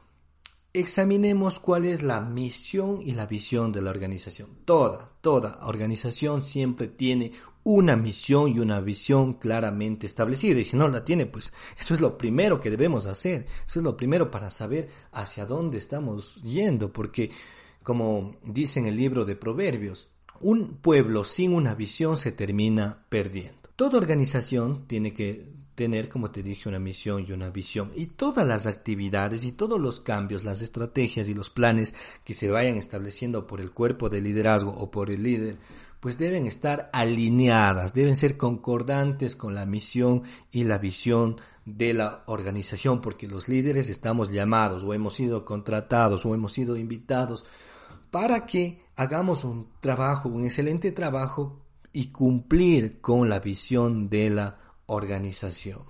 Examinemos 0.73 1.61
cuál 1.61 1.85
es 1.85 2.03
la 2.03 2.23
misión 2.23 3.03
y 3.03 3.13
la 3.13 3.27
visión 3.27 3.71
de 3.71 3.83
la 3.83 3.91
organización. 3.91 4.61
Toda, 4.65 5.13
toda 5.21 5.59
organización 5.65 6.43
siempre 6.43 6.89
tiene 6.89 7.33
una 7.65 7.97
misión 7.97 8.49
y 8.49 8.59
una 8.59 8.81
visión 8.81 9.35
claramente 9.35 10.07
establecida. 10.07 10.59
Y 10.59 10.65
si 10.65 10.79
no 10.79 10.89
la 10.89 11.05
tiene, 11.05 11.27
pues 11.27 11.53
eso 11.79 11.93
es 11.93 12.01
lo 12.01 12.17
primero 12.17 12.59
que 12.59 12.71
debemos 12.71 13.05
hacer. 13.05 13.45
Eso 13.67 13.81
es 13.81 13.83
lo 13.83 13.95
primero 13.95 14.31
para 14.31 14.51
saber 14.51 14.89
hacia 15.13 15.45
dónde 15.45 15.77
estamos 15.77 16.37
yendo. 16.37 16.91
Porque, 16.91 17.31
como 17.83 18.37
dice 18.43 18.81
en 18.81 18.87
el 18.87 18.97
libro 18.97 19.27
de 19.27 19.37
Proverbios, 19.37 20.09
un 20.41 20.79
pueblo 20.81 21.25
sin 21.25 21.55
una 21.55 21.75
visión 21.75 22.17
se 22.17 22.33
termina 22.33 23.05
perdiendo. 23.09 23.69
Toda 23.77 23.99
organización 23.99 24.87
tiene 24.87 25.13
que 25.13 25.61
tener, 25.75 26.09
como 26.09 26.31
te 26.31 26.43
dije, 26.43 26.69
una 26.69 26.79
misión 26.79 27.25
y 27.27 27.33
una 27.33 27.51
visión. 27.51 27.91
Y 27.95 28.09
todas 28.09 28.47
las 28.47 28.67
actividades 28.67 29.45
y 29.45 29.53
todos 29.53 29.81
los 29.81 30.01
cambios, 30.01 30.45
las 30.45 30.61
estrategias 30.61 31.29
y 31.29 31.35
los 31.35 31.49
planes 31.49 31.95
que 32.25 32.35
se 32.35 32.51
vayan 32.51 32.77
estableciendo 32.77 33.47
por 33.47 33.61
el 33.61 33.71
cuerpo 33.71 34.09
de 34.09 34.21
liderazgo 34.21 34.73
o 34.73 34.91
por 34.91 35.11
el 35.11 35.23
líder, 35.23 35.57
pues 36.01 36.19
deben 36.19 36.47
estar 36.47 36.91
alineadas, 36.93 37.95
deben 37.95 38.17
ser 38.17 38.37
concordantes 38.37 39.37
con 39.37 39.55
la 39.55 39.67
misión 39.67 40.23
y 40.51 40.65
la 40.65 40.79
visión 40.79 41.37
de 41.65 41.95
la 41.95 42.25
organización, 42.27 43.01
porque 43.01 43.29
los 43.29 43.49
líderes 43.49 43.89
estamos 43.89 44.31
llamados 44.31 44.83
o 44.85 44.95
hemos 44.95 45.15
sido 45.15 45.45
contratados 45.45 46.25
o 46.27 46.35
hemos 46.35 46.53
sido 46.53 46.77
invitados 46.77 47.45
para 48.11 48.45
que 48.47 48.83
hagamos 49.01 49.45
un 49.45 49.67
trabajo, 49.81 50.29
un 50.29 50.45
excelente 50.45 50.93
trabajo 50.93 51.59
y 51.91 52.09
cumplir 52.09 53.01
con 53.01 53.31
la 53.31 53.41
visión 53.41 54.11
de 54.11 54.29
la 54.29 54.59
organización. 54.85 55.85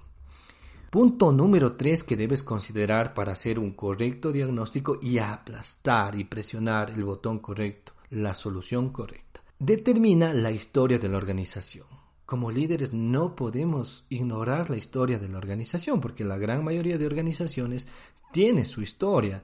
Punto 0.90 1.32
número 1.32 1.72
tres 1.72 2.04
que 2.04 2.16
debes 2.16 2.44
considerar 2.44 3.12
para 3.12 3.32
hacer 3.32 3.58
un 3.58 3.72
correcto 3.72 4.30
diagnóstico 4.30 5.00
y 5.02 5.18
aplastar 5.18 6.14
y 6.14 6.22
presionar 6.22 6.90
el 6.90 7.02
botón 7.02 7.40
correcto, 7.40 7.94
la 8.10 8.32
solución 8.32 8.90
correcta. 8.90 9.40
Determina 9.58 10.32
la 10.32 10.52
historia 10.52 11.00
de 11.00 11.08
la 11.08 11.16
organización. 11.16 11.88
Como 12.24 12.52
líderes 12.52 12.92
no 12.92 13.34
podemos 13.34 14.04
ignorar 14.08 14.70
la 14.70 14.76
historia 14.76 15.18
de 15.18 15.28
la 15.28 15.38
organización 15.38 16.00
porque 16.00 16.22
la 16.22 16.38
gran 16.38 16.62
mayoría 16.62 16.96
de 16.96 17.06
organizaciones 17.06 17.88
tiene 18.30 18.64
su 18.64 18.82
historia, 18.82 19.42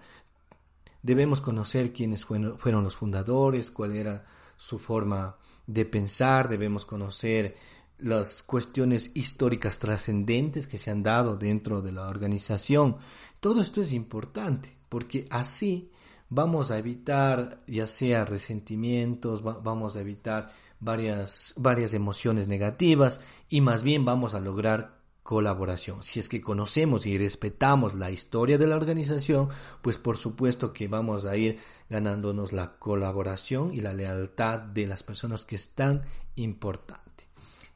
Debemos 1.07 1.41
conocer 1.41 1.93
quiénes 1.93 2.25
fueron 2.25 2.83
los 2.83 2.97
fundadores, 2.97 3.71
cuál 3.71 3.95
era 3.95 4.27
su 4.57 4.81
forma 4.81 5.37
de 5.65 5.85
pensar, 5.85 6.49
debemos 6.49 6.85
conocer 6.85 7.55
las 7.99 8.43
cuestiones 8.43 9.13
históricas 9.15 9.79
trascendentes 9.79 10.67
que 10.67 10.79
se 10.79 10.91
han 10.91 11.05
dado 11.05 11.37
dentro 11.37 11.81
de 11.81 11.93
la 11.93 12.09
organización. 12.09 12.97
Todo 13.39 13.61
esto 13.61 13.81
es 13.83 13.93
importante 13.93 14.77
porque 14.89 15.27
así 15.31 15.93
vamos 16.29 16.73
a 16.73 16.79
evitar 16.79 17.63
ya 17.69 17.87
sea 17.87 18.25
resentimientos, 18.25 19.45
vamos 19.45 19.95
a 19.95 20.01
evitar 20.01 20.51
varias, 20.81 21.55
varias 21.57 21.95
emociones 21.95 22.49
negativas 22.49 23.21
y 23.49 23.61
más 23.61 23.85
bien 23.85 24.05
vamos 24.05 24.35
a 24.35 24.41
lograr 24.41 24.96
colaboración. 25.26 26.04
Si 26.04 26.21
es 26.21 26.28
que 26.28 26.40
conocemos 26.40 27.04
y 27.04 27.18
respetamos 27.18 27.95
la 27.95 28.12
historia 28.12 28.59
de 28.59 28.68
la 28.68 28.76
organización, 28.76 29.49
pues 29.83 29.99
por 29.99 30.16
supuesto 30.16 30.73
que 30.73 30.87
vamos 30.87 31.26
a 31.26 31.37
ir 31.37 31.59
ganándonos 31.90 32.52
la 32.52 32.78
colaboración 32.78 33.75
y 33.75 33.80
la 33.80 33.92
lealtad 33.92 34.61
de 34.61 34.87
las 34.87 35.02
personas 35.02 35.45
que 35.45 35.56
es 35.56 35.71
tan 35.71 36.02
importante. 36.37 37.28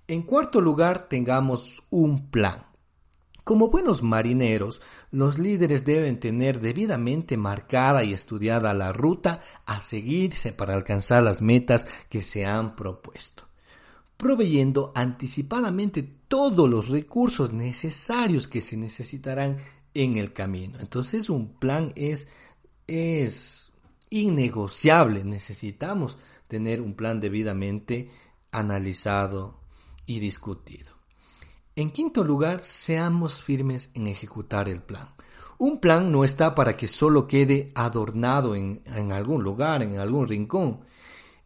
En 0.07 0.23
cuarto 0.23 0.61
lugar, 0.61 1.09
tengamos 1.09 1.83
un 1.91 2.31
plan. 2.31 2.67
Como 3.43 3.69
buenos 3.69 4.05
marineros, 4.05 4.81
los 5.11 5.41
líderes 5.41 5.85
deben 5.85 6.21
tener 6.21 6.61
debidamente 6.61 7.37
marcada 7.37 8.05
y 8.05 8.13
estudiada 8.13 8.73
la 8.75 8.93
ruta 8.93 9.41
a 9.67 9.83
seguirse 9.83 10.53
para 10.53 10.75
alcanzar 10.75 11.25
las 11.25 11.43
metas 11.43 11.89
que 12.09 12.21
se 12.21 12.47
han 12.47 12.77
propuesto. 12.77 13.50
Proveyendo 14.21 14.93
anticipadamente 14.95 16.03
todos 16.29 16.69
los 16.69 16.89
recursos 16.89 17.53
necesarios 17.53 18.47
que 18.47 18.61
se 18.61 18.77
necesitarán 18.77 19.57
en 19.95 20.19
el 20.19 20.33
camino. 20.33 20.79
Entonces 20.79 21.31
un 21.31 21.55
plan 21.55 21.93
es, 21.97 22.29
es 22.87 23.73
innegociable. 24.11 25.25
Necesitamos 25.25 26.19
tener 26.47 26.83
un 26.83 26.95
plan 26.95 27.19
debidamente 27.19 28.11
analizado 28.53 29.59
y 30.05 30.21
discutido. 30.21 30.93
En 31.75 31.91
quinto 31.91 32.23
lugar, 32.23 32.61
seamos 32.61 33.43
firmes 33.43 33.91
en 33.95 34.07
ejecutar 34.07 34.69
el 34.69 34.83
plan. 34.83 35.09
Un 35.57 35.81
plan 35.81 36.13
no 36.13 36.25
está 36.25 36.55
para 36.55 36.77
que 36.77 36.89
solo 36.89 37.27
quede 37.27 37.73
adornado 37.75 38.55
en, 38.55 38.83
en, 38.85 39.13
algún 39.13 39.43
lugar, 39.43 39.83
en 39.83 39.99
algún 39.99 40.29
rincón. 40.29 40.81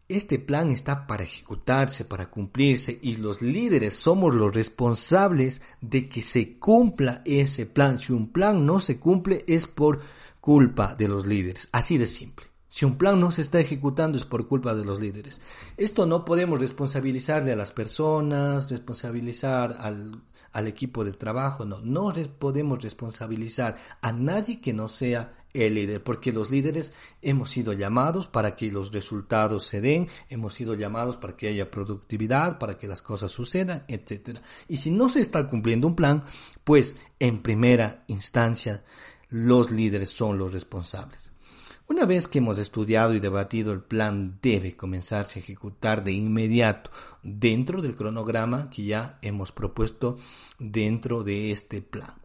Este 0.07 0.37
plan 0.37 0.69
está 0.69 1.07
para 1.07 1.23
ejecutarse, 1.23 2.05
para 2.05 2.29
cumplirse 2.29 2.99
y 3.01 3.15
los 3.15 3.41
líderes 3.41 3.95
somos 3.95 4.35
los 4.35 4.53
responsables 4.53 5.63
de 5.81 6.07
que 6.07 6.21
se 6.21 6.59
cumpla 6.59 7.23
ese 7.25 7.65
plan. 7.65 7.97
Si 7.97 8.13
un 8.13 8.31
plan 8.31 8.67
no 8.67 8.79
se 8.79 8.99
cumple 8.99 9.43
es 9.47 9.65
por 9.65 10.01
culpa 10.39 10.93
de 10.93 11.07
los 11.07 11.25
líderes. 11.25 11.69
Así 11.71 11.97
de 11.97 12.05
simple. 12.05 12.45
Si 12.69 12.85
un 12.85 12.99
plan 12.99 13.19
no 13.19 13.31
se 13.31 13.41
está 13.41 13.59
ejecutando 13.59 14.17
es 14.17 14.25
por 14.25 14.47
culpa 14.47 14.75
de 14.75 14.85
los 14.85 14.99
líderes. 14.99 15.41
Esto 15.75 16.05
no 16.05 16.23
podemos 16.23 16.59
responsabilizarle 16.59 17.53
a 17.53 17.55
las 17.55 17.71
personas, 17.71 18.69
responsabilizar 18.69 19.75
al, 19.79 20.21
al 20.51 20.67
equipo 20.67 21.03
de 21.03 21.13
trabajo, 21.13 21.65
no, 21.65 21.81
no 21.81 22.13
podemos 22.37 22.83
responsabilizar 22.83 23.77
a 24.01 24.11
nadie 24.11 24.61
que 24.61 24.73
no 24.73 24.87
sea 24.87 25.33
el 25.55 25.75
líder, 25.75 26.03
porque 26.03 26.31
los 26.31 26.49
líderes 26.49 26.93
hemos 27.21 27.49
sido 27.49 27.73
llamados 27.73 28.27
para 28.27 28.55
que 28.55 28.71
los 28.71 28.91
resultados 28.91 29.65
se 29.65 29.81
den, 29.81 30.07
hemos 30.29 30.53
sido 30.53 30.73
llamados 30.75 31.17
para 31.17 31.35
que 31.35 31.47
haya 31.47 31.71
productividad, 31.71 32.59
para 32.59 32.77
que 32.77 32.87
las 32.87 33.01
cosas 33.01 33.31
sucedan, 33.31 33.85
etc. 33.87 34.39
Y 34.67 34.77
si 34.77 34.91
no 34.91 35.09
se 35.09 35.21
está 35.21 35.47
cumpliendo 35.47 35.87
un 35.87 35.95
plan, 35.95 36.23
pues 36.63 36.95
en 37.19 37.41
primera 37.41 38.03
instancia 38.07 38.83
los 39.29 39.71
líderes 39.71 40.09
son 40.09 40.37
los 40.37 40.53
responsables. 40.53 41.31
Una 41.87 42.05
vez 42.05 42.27
que 42.27 42.39
hemos 42.39 42.57
estudiado 42.57 43.13
y 43.13 43.19
debatido 43.19 43.71
el 43.71 43.81
plan 43.81 44.39
debe 44.41 44.75
comenzarse 44.75 45.37
a 45.37 45.43
ejecutar 45.43 46.03
de 46.03 46.13
inmediato 46.13 46.89
dentro 47.21 47.79
del 47.79 47.95
cronograma 47.95 48.71
que 48.71 48.85
ya 48.85 49.19
hemos 49.21 49.51
propuesto 49.51 50.17
dentro 50.57 51.23
de 51.23 51.51
este 51.51 51.83
plan. 51.83 52.15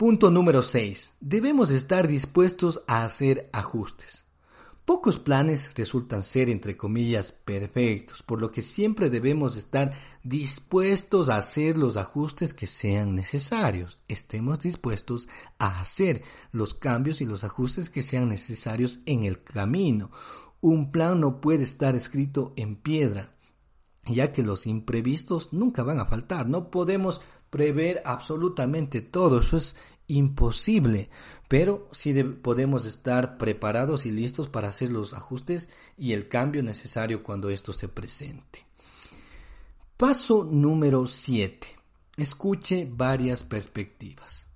Punto 0.00 0.30
número 0.30 0.62
6. 0.62 1.12
Debemos 1.20 1.70
estar 1.70 2.08
dispuestos 2.08 2.80
a 2.86 3.04
hacer 3.04 3.50
ajustes. 3.52 4.24
Pocos 4.86 5.18
planes 5.18 5.72
resultan 5.74 6.22
ser, 6.22 6.48
entre 6.48 6.74
comillas, 6.74 7.32
perfectos, 7.32 8.22
por 8.22 8.40
lo 8.40 8.50
que 8.50 8.62
siempre 8.62 9.10
debemos 9.10 9.58
estar 9.58 9.92
dispuestos 10.24 11.28
a 11.28 11.36
hacer 11.36 11.76
los 11.76 11.98
ajustes 11.98 12.54
que 12.54 12.66
sean 12.66 13.14
necesarios. 13.14 13.98
Estemos 14.08 14.60
dispuestos 14.60 15.28
a 15.58 15.80
hacer 15.80 16.22
los 16.50 16.72
cambios 16.72 17.20
y 17.20 17.26
los 17.26 17.44
ajustes 17.44 17.90
que 17.90 18.02
sean 18.02 18.30
necesarios 18.30 19.00
en 19.04 19.24
el 19.24 19.42
camino. 19.42 20.10
Un 20.62 20.92
plan 20.92 21.20
no 21.20 21.42
puede 21.42 21.64
estar 21.64 21.94
escrito 21.94 22.54
en 22.56 22.76
piedra, 22.76 23.34
ya 24.06 24.32
que 24.32 24.42
los 24.42 24.66
imprevistos 24.66 25.52
nunca 25.52 25.82
van 25.82 26.00
a 26.00 26.06
faltar. 26.06 26.48
No 26.48 26.70
podemos 26.70 27.20
prever 27.50 28.02
absolutamente 28.04 29.00
todo, 29.00 29.40
eso 29.40 29.56
es 29.56 29.76
imposible, 30.06 31.10
pero 31.48 31.88
sí 31.92 32.12
podemos 32.22 32.86
estar 32.86 33.36
preparados 33.36 34.06
y 34.06 34.10
listos 34.10 34.48
para 34.48 34.68
hacer 34.68 34.90
los 34.90 35.14
ajustes 35.14 35.68
y 35.96 36.12
el 36.12 36.28
cambio 36.28 36.62
necesario 36.62 37.22
cuando 37.22 37.50
esto 37.50 37.72
se 37.72 37.88
presente. 37.88 38.66
Paso 39.96 40.44
número 40.44 41.06
7. 41.06 41.66
Escuche 42.16 42.88
varias 42.90 43.44
perspectivas. 43.44 44.46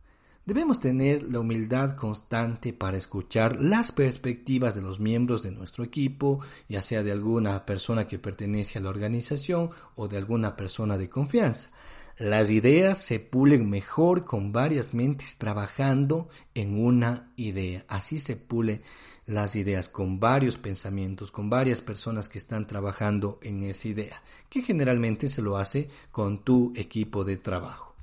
Debemos 0.47 0.79
tener 0.79 1.23
la 1.23 1.41
humildad 1.41 1.97
constante 1.97 2.75
para 2.75 2.99
escuchar 2.99 3.63
las 3.63 3.93
perspectivas 3.93 4.75
de 4.75 4.83
los 4.83 5.01
miembros 5.01 5.43
de 5.43 5.53
nuestro 5.53 5.85
equipo, 5.85 6.41
ya 6.69 6.83
sea 6.83 7.03
de 7.03 7.13
alguna 7.13 7.65
persona 7.65 8.07
que 8.07 8.19
pertenece 8.19 8.79
a 8.79 8.83
la 8.83 8.91
organización 8.91 9.71
o 9.95 10.07
de 10.07 10.19
alguna 10.19 10.55
persona 10.55 10.99
de 10.99 11.09
confianza. 11.09 11.71
Las 12.17 12.53
ideas 12.53 12.99
se 12.99 13.19
pulen 13.19 13.69
mejor 13.69 14.25
con 14.25 14.53
varias 14.53 14.95
mentes 14.95 15.37
trabajando 15.37 16.29
en 16.55 16.81
una 16.81 17.33
idea. 17.35 17.85
Así 17.89 18.19
se 18.19 18.37
pule 18.37 18.83
las 19.27 19.57
ideas 19.57 19.89
con 19.89 20.21
varios 20.21 20.57
pensamientos, 20.57 21.33
con 21.33 21.51
varias 21.51 21.81
personas 21.81 22.29
que 22.29 22.39
están 22.39 22.69
trabajando 22.69 23.41
en 23.43 23.65
esa 23.65 23.89
idea, 23.89 24.23
que 24.49 24.63
generalmente 24.63 25.29
se 25.29 25.43
lo 25.43 25.57
hace 25.57 25.89
con 26.13 26.45
tu 26.45 26.73
equipo 26.77 27.25
de 27.25 27.37
trabajo. 27.37 27.97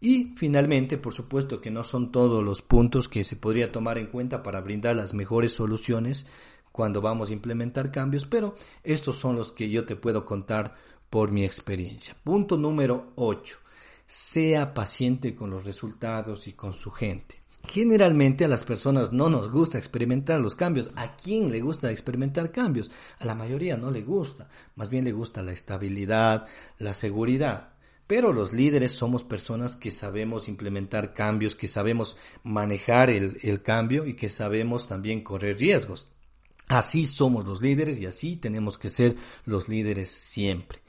Y 0.00 0.34
finalmente, 0.36 0.98
por 0.98 1.14
supuesto 1.14 1.60
que 1.60 1.70
no 1.70 1.84
son 1.84 2.10
todos 2.10 2.42
los 2.42 2.62
puntos 2.62 3.08
que 3.08 3.22
se 3.22 3.36
podría 3.36 3.70
tomar 3.70 3.96
en 3.96 4.08
cuenta 4.08 4.42
para 4.42 4.60
brindar 4.60 4.96
las 4.96 5.14
mejores 5.14 5.52
soluciones 5.52 6.26
cuando 6.72 7.00
vamos 7.00 7.30
a 7.30 7.32
implementar 7.32 7.90
cambios, 7.90 8.26
pero 8.26 8.54
estos 8.82 9.16
son 9.16 9.36
los 9.36 9.52
que 9.52 9.70
yo 9.70 9.86
te 9.86 9.96
puedo 9.96 10.26
contar 10.26 10.74
por 11.10 11.30
mi 11.30 11.44
experiencia. 11.44 12.16
Punto 12.22 12.56
número 12.56 13.12
8. 13.16 13.58
Sea 14.06 14.74
paciente 14.74 15.34
con 15.34 15.50
los 15.50 15.64
resultados 15.64 16.46
y 16.48 16.52
con 16.52 16.72
su 16.72 16.90
gente. 16.90 17.36
Generalmente 17.68 18.44
a 18.44 18.48
las 18.48 18.64
personas 18.64 19.12
no 19.12 19.28
nos 19.28 19.50
gusta 19.50 19.78
experimentar 19.78 20.40
los 20.40 20.54
cambios. 20.54 20.90
¿A 20.94 21.16
quién 21.16 21.50
le 21.50 21.60
gusta 21.60 21.90
experimentar 21.90 22.52
cambios? 22.52 22.90
A 23.18 23.24
la 23.24 23.34
mayoría 23.34 23.76
no 23.76 23.90
le 23.90 24.02
gusta. 24.02 24.48
Más 24.76 24.88
bien 24.88 25.04
le 25.04 25.12
gusta 25.12 25.42
la 25.42 25.52
estabilidad, 25.52 26.46
la 26.78 26.94
seguridad. 26.94 27.70
Pero 28.06 28.32
los 28.32 28.52
líderes 28.52 28.92
somos 28.92 29.24
personas 29.24 29.76
que 29.76 29.90
sabemos 29.90 30.48
implementar 30.48 31.12
cambios, 31.12 31.56
que 31.56 31.66
sabemos 31.66 32.16
manejar 32.44 33.10
el, 33.10 33.38
el 33.42 33.62
cambio 33.62 34.06
y 34.06 34.14
que 34.14 34.28
sabemos 34.28 34.86
también 34.86 35.24
correr 35.24 35.58
riesgos. 35.58 36.08
Así 36.68 37.06
somos 37.06 37.44
los 37.46 37.60
líderes 37.60 38.00
y 38.00 38.06
así 38.06 38.36
tenemos 38.36 38.78
que 38.78 38.90
ser 38.90 39.16
los 39.44 39.68
líderes 39.68 40.08
siempre. 40.08 40.80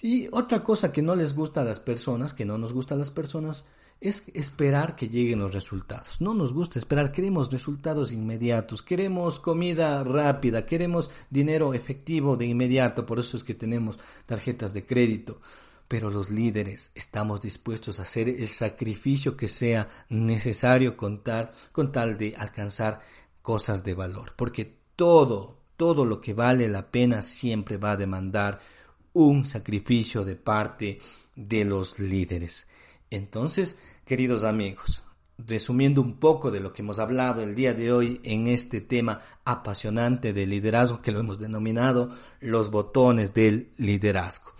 Y 0.00 0.28
otra 0.30 0.62
cosa 0.62 0.92
que 0.92 1.02
no 1.02 1.16
les 1.16 1.34
gusta 1.34 1.62
a 1.62 1.64
las 1.64 1.80
personas, 1.80 2.34
que 2.34 2.44
no 2.44 2.56
nos 2.56 2.72
gusta 2.72 2.94
a 2.94 2.98
las 2.98 3.10
personas, 3.10 3.64
es 4.00 4.24
esperar 4.32 4.94
que 4.94 5.08
lleguen 5.08 5.40
los 5.40 5.52
resultados. 5.52 6.20
No 6.20 6.34
nos 6.34 6.52
gusta 6.52 6.78
esperar, 6.78 7.10
queremos 7.10 7.50
resultados 7.50 8.12
inmediatos, 8.12 8.82
queremos 8.82 9.40
comida 9.40 10.04
rápida, 10.04 10.64
queremos 10.66 11.10
dinero 11.30 11.74
efectivo 11.74 12.36
de 12.36 12.46
inmediato, 12.46 13.04
por 13.04 13.18
eso 13.18 13.36
es 13.36 13.42
que 13.42 13.54
tenemos 13.54 13.98
tarjetas 14.26 14.72
de 14.72 14.86
crédito. 14.86 15.40
Pero 15.88 16.10
los 16.10 16.30
líderes 16.30 16.92
estamos 16.94 17.40
dispuestos 17.40 17.98
a 17.98 18.02
hacer 18.02 18.28
el 18.28 18.48
sacrificio 18.48 19.36
que 19.36 19.48
sea 19.48 19.88
necesario 20.10 20.96
con 20.96 21.24
tal, 21.24 21.50
con 21.72 21.90
tal 21.90 22.18
de 22.18 22.34
alcanzar 22.36 23.00
cosas 23.40 23.82
de 23.82 23.94
valor, 23.94 24.34
porque 24.36 24.80
todo, 24.94 25.56
todo 25.78 26.04
lo 26.04 26.20
que 26.20 26.34
vale 26.34 26.68
la 26.68 26.90
pena 26.90 27.22
siempre 27.22 27.78
va 27.78 27.92
a 27.92 27.96
demandar 27.96 28.60
un 29.18 29.44
sacrificio 29.44 30.24
de 30.24 30.36
parte 30.36 30.98
de 31.34 31.64
los 31.64 31.98
líderes. 31.98 32.68
Entonces, 33.10 33.76
queridos 34.04 34.44
amigos, 34.44 35.04
resumiendo 35.38 36.00
un 36.00 36.20
poco 36.20 36.52
de 36.52 36.60
lo 36.60 36.72
que 36.72 36.82
hemos 36.82 37.00
hablado 37.00 37.42
el 37.42 37.56
día 37.56 37.74
de 37.74 37.90
hoy 37.90 38.20
en 38.22 38.46
este 38.46 38.80
tema 38.80 39.22
apasionante 39.44 40.32
de 40.32 40.46
liderazgo 40.46 41.02
que 41.02 41.10
lo 41.10 41.18
hemos 41.18 41.40
denominado 41.40 42.14
los 42.38 42.70
botones 42.70 43.34
del 43.34 43.72
liderazgo. 43.76 44.52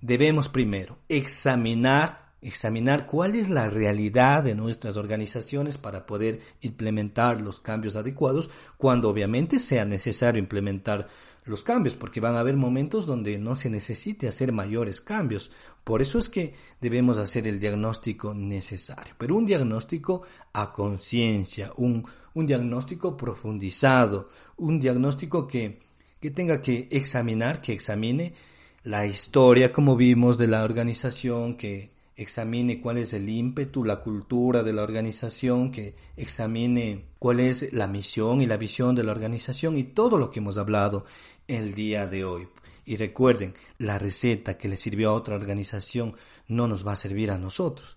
Debemos 0.00 0.46
primero 0.46 0.98
examinar 1.08 2.30
examinar 2.42 3.06
cuál 3.06 3.34
es 3.34 3.50
la 3.50 3.68
realidad 3.68 4.42
de 4.42 4.54
nuestras 4.54 4.96
organizaciones 4.96 5.76
para 5.76 6.06
poder 6.06 6.40
implementar 6.62 7.40
los 7.40 7.60
cambios 7.60 7.96
adecuados 7.96 8.50
cuando 8.78 9.10
obviamente 9.10 9.58
sea 9.58 9.84
necesario 9.84 10.38
implementar 10.38 11.08
los 11.44 11.64
cambios, 11.64 11.96
porque 11.96 12.20
van 12.20 12.36
a 12.36 12.40
haber 12.40 12.56
momentos 12.56 13.06
donde 13.06 13.38
no 13.38 13.56
se 13.56 13.70
necesite 13.70 14.28
hacer 14.28 14.52
mayores 14.52 15.00
cambios. 15.00 15.50
Por 15.84 16.02
eso 16.02 16.18
es 16.18 16.28
que 16.28 16.54
debemos 16.80 17.16
hacer 17.16 17.46
el 17.48 17.58
diagnóstico 17.58 18.34
necesario, 18.34 19.14
pero 19.18 19.36
un 19.36 19.46
diagnóstico 19.46 20.22
a 20.52 20.72
conciencia, 20.72 21.72
un, 21.76 22.04
un 22.34 22.46
diagnóstico 22.46 23.16
profundizado, 23.16 24.28
un 24.56 24.78
diagnóstico 24.78 25.46
que, 25.46 25.80
que 26.20 26.30
tenga 26.30 26.60
que 26.60 26.88
examinar, 26.90 27.60
que 27.60 27.72
examine 27.72 28.34
la 28.82 29.06
historia, 29.06 29.72
como 29.72 29.96
vimos, 29.96 30.38
de 30.38 30.46
la 30.46 30.64
organización, 30.64 31.54
que 31.54 31.90
examine 32.16 32.80
cuál 32.80 32.98
es 32.98 33.12
el 33.12 33.28
ímpetu, 33.28 33.84
la 33.84 34.00
cultura 34.00 34.62
de 34.62 34.72
la 34.72 34.82
organización, 34.82 35.72
que 35.72 35.94
examine 36.16 37.06
cuál 37.18 37.40
es 37.40 37.72
la 37.72 37.86
misión 37.86 38.40
y 38.40 38.46
la 38.46 38.56
visión 38.56 38.94
de 38.94 39.04
la 39.04 39.12
organización 39.12 39.76
y 39.76 39.84
todo 39.84 40.18
lo 40.18 40.30
que 40.30 40.40
hemos 40.40 40.58
hablado 40.58 41.04
el 41.48 41.74
día 41.74 42.06
de 42.06 42.24
hoy. 42.24 42.48
Y 42.84 42.96
recuerden, 42.96 43.54
la 43.78 43.98
receta 43.98 44.58
que 44.58 44.68
le 44.68 44.76
sirvió 44.76 45.10
a 45.10 45.14
otra 45.14 45.36
organización 45.36 46.14
no 46.48 46.66
nos 46.66 46.86
va 46.86 46.92
a 46.92 46.96
servir 46.96 47.30
a 47.30 47.38
nosotros. 47.38 47.96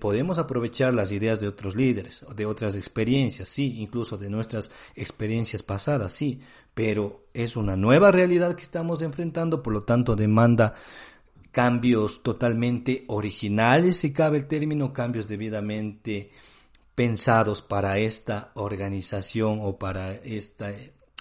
podemos 0.00 0.38
aprovechar 0.38 0.94
las 0.94 1.12
ideas 1.12 1.40
de 1.40 1.48
otros 1.48 1.74
líderes, 1.74 2.24
de 2.34 2.46
otras 2.46 2.74
experiencias, 2.74 3.48
sí, 3.48 3.80
incluso 3.80 4.16
de 4.16 4.30
nuestras 4.30 4.70
experiencias 4.94 5.62
pasadas, 5.62 6.12
sí, 6.12 6.40
pero 6.74 7.26
es 7.32 7.56
una 7.56 7.76
nueva 7.76 8.10
realidad 8.10 8.54
que 8.54 8.62
estamos 8.62 9.02
enfrentando, 9.02 9.62
por 9.62 9.72
lo 9.72 9.82
tanto 9.84 10.16
demanda 10.16 10.74
cambios 11.56 12.22
totalmente 12.22 13.06
originales, 13.06 13.96
si 13.96 14.12
cabe 14.12 14.36
el 14.36 14.46
término, 14.46 14.92
cambios 14.92 15.26
debidamente 15.26 16.30
pensados 16.94 17.62
para 17.62 17.96
esta 17.96 18.52
organización 18.56 19.60
o 19.62 19.78
para 19.78 20.12
esta, 20.16 20.70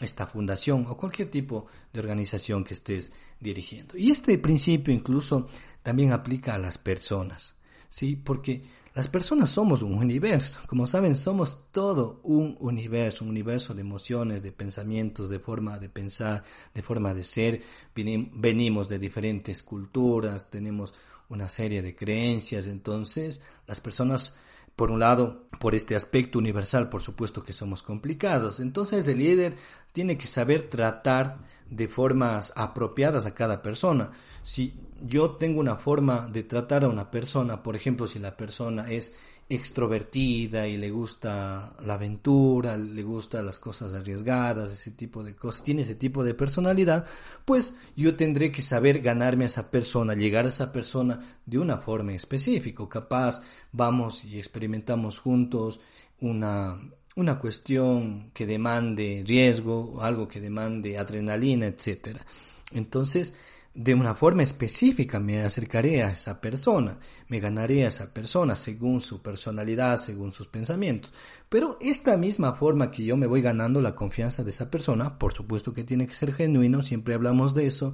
esta 0.01 0.27
fundación 0.27 0.87
o 0.89 0.97
cualquier 0.97 1.31
tipo 1.31 1.67
de 1.93 2.01
organización 2.01 2.65
que 2.65 2.73
estés 2.73 3.13
dirigiendo. 3.39 3.97
Y 3.97 4.11
este 4.11 4.37
principio 4.37 4.93
incluso 4.93 5.47
también 5.81 6.11
aplica 6.11 6.55
a 6.55 6.59
las 6.59 6.77
personas, 6.77 7.55
¿sí? 7.89 8.17
Porque 8.17 8.61
las 8.95 9.09
personas 9.09 9.49
somos 9.49 9.81
un 9.81 9.95
universo, 9.95 10.61
como 10.67 10.87
saben, 10.87 11.17
somos 11.17 11.69
todo 11.71 12.21
un 12.23 12.55
universo, 12.61 13.25
un 13.25 13.29
universo 13.29 13.73
de 13.73 13.81
emociones, 13.81 14.41
de 14.41 14.53
pensamientos, 14.53 15.27
de 15.29 15.39
forma 15.39 15.77
de 15.79 15.89
pensar, 15.89 16.45
de 16.73 16.81
forma 16.81 17.13
de 17.13 17.25
ser. 17.25 17.61
Venimos 17.93 18.87
de 18.87 18.97
diferentes 18.97 19.63
culturas, 19.63 20.49
tenemos 20.49 20.93
una 21.27 21.49
serie 21.49 21.81
de 21.81 21.93
creencias, 21.93 22.67
entonces 22.67 23.41
las 23.67 23.81
personas 23.81 24.33
por 24.75 24.91
un 24.91 24.99
lado, 24.99 25.47
por 25.59 25.73
este 25.73 25.95
aspecto 25.95 26.37
universal, 26.37 26.89
por 26.89 27.01
supuesto 27.01 27.43
que 27.43 27.53
somos 27.53 27.81
complicados. 27.81 28.59
Entonces 28.59 29.07
el 29.07 29.19
líder 29.19 29.55
tiene 29.93 30.17
que 30.17 30.27
saber 30.27 30.69
tratar 30.69 31.37
de 31.69 31.87
formas 31.87 32.51
apropiadas 32.55 33.25
a 33.25 33.33
cada 33.33 33.61
persona. 33.61 34.11
Si 34.43 34.77
yo 35.01 35.31
tengo 35.31 35.59
una 35.59 35.77
forma 35.77 36.27
de 36.27 36.43
tratar 36.43 36.83
a 36.83 36.89
una 36.89 37.09
persona, 37.09 37.63
por 37.63 37.75
ejemplo, 37.75 38.05
si 38.07 38.19
la 38.19 38.35
persona 38.35 38.91
es 38.91 39.13
extrovertida 39.47 40.67
y 40.67 40.77
le 40.77 40.89
gusta 40.89 41.75
la 41.85 41.93
aventura, 41.93 42.77
le 42.77 43.03
gusta 43.03 43.43
las 43.43 43.59
cosas 43.59 43.93
arriesgadas, 43.93 44.71
ese 44.71 44.91
tipo 44.91 45.23
de 45.23 45.35
cosas, 45.35 45.63
tiene 45.63 45.83
ese 45.83 45.95
tipo 45.95 46.23
de 46.23 46.33
personalidad, 46.33 47.05
pues 47.45 47.75
yo 47.95 48.15
tendré 48.15 48.51
que 48.51 48.63
saber 48.63 49.01
ganarme 49.01 49.43
a 49.43 49.47
esa 49.47 49.69
persona, 49.69 50.15
llegar 50.15 50.45
a 50.45 50.49
esa 50.49 50.71
persona 50.71 51.37
de 51.45 51.59
una 51.59 51.77
forma 51.77 52.13
específica, 52.13 52.87
capaz 52.89 53.41
vamos 53.71 54.25
y 54.25 54.39
experimentamos 54.39 55.19
juntos 55.19 55.79
una 56.21 56.79
una 57.15 57.39
cuestión 57.39 58.31
que 58.33 58.45
demande 58.45 59.23
riesgo, 59.25 60.01
algo 60.01 60.27
que 60.27 60.41
demande 60.41 60.97
adrenalina, 60.97 61.67
etcétera. 61.67 62.25
Entonces, 62.73 63.33
de 63.75 63.93
una 63.93 64.15
forma 64.15 64.41
específica 64.41 65.19
me 65.19 65.41
acercaré 65.43 66.01
a 66.01 66.11
esa 66.11 66.39
persona, 66.39 66.97
me 67.27 67.41
ganaré 67.41 67.83
a 67.83 67.89
esa 67.89 68.13
persona 68.13 68.55
según 68.55 69.01
su 69.01 69.21
personalidad, 69.21 69.97
según 69.97 70.31
sus 70.31 70.47
pensamientos. 70.47 71.11
Pero 71.49 71.77
esta 71.81 72.15
misma 72.15 72.53
forma 72.53 72.89
que 72.89 73.03
yo 73.03 73.17
me 73.17 73.27
voy 73.27 73.41
ganando 73.41 73.81
la 73.81 73.93
confianza 73.93 74.45
de 74.45 74.51
esa 74.51 74.71
persona, 74.71 75.19
por 75.19 75.33
supuesto 75.33 75.73
que 75.73 75.83
tiene 75.83 76.07
que 76.07 76.15
ser 76.15 76.33
genuino, 76.33 76.81
siempre 76.81 77.15
hablamos 77.15 77.53
de 77.53 77.67
eso, 77.67 77.93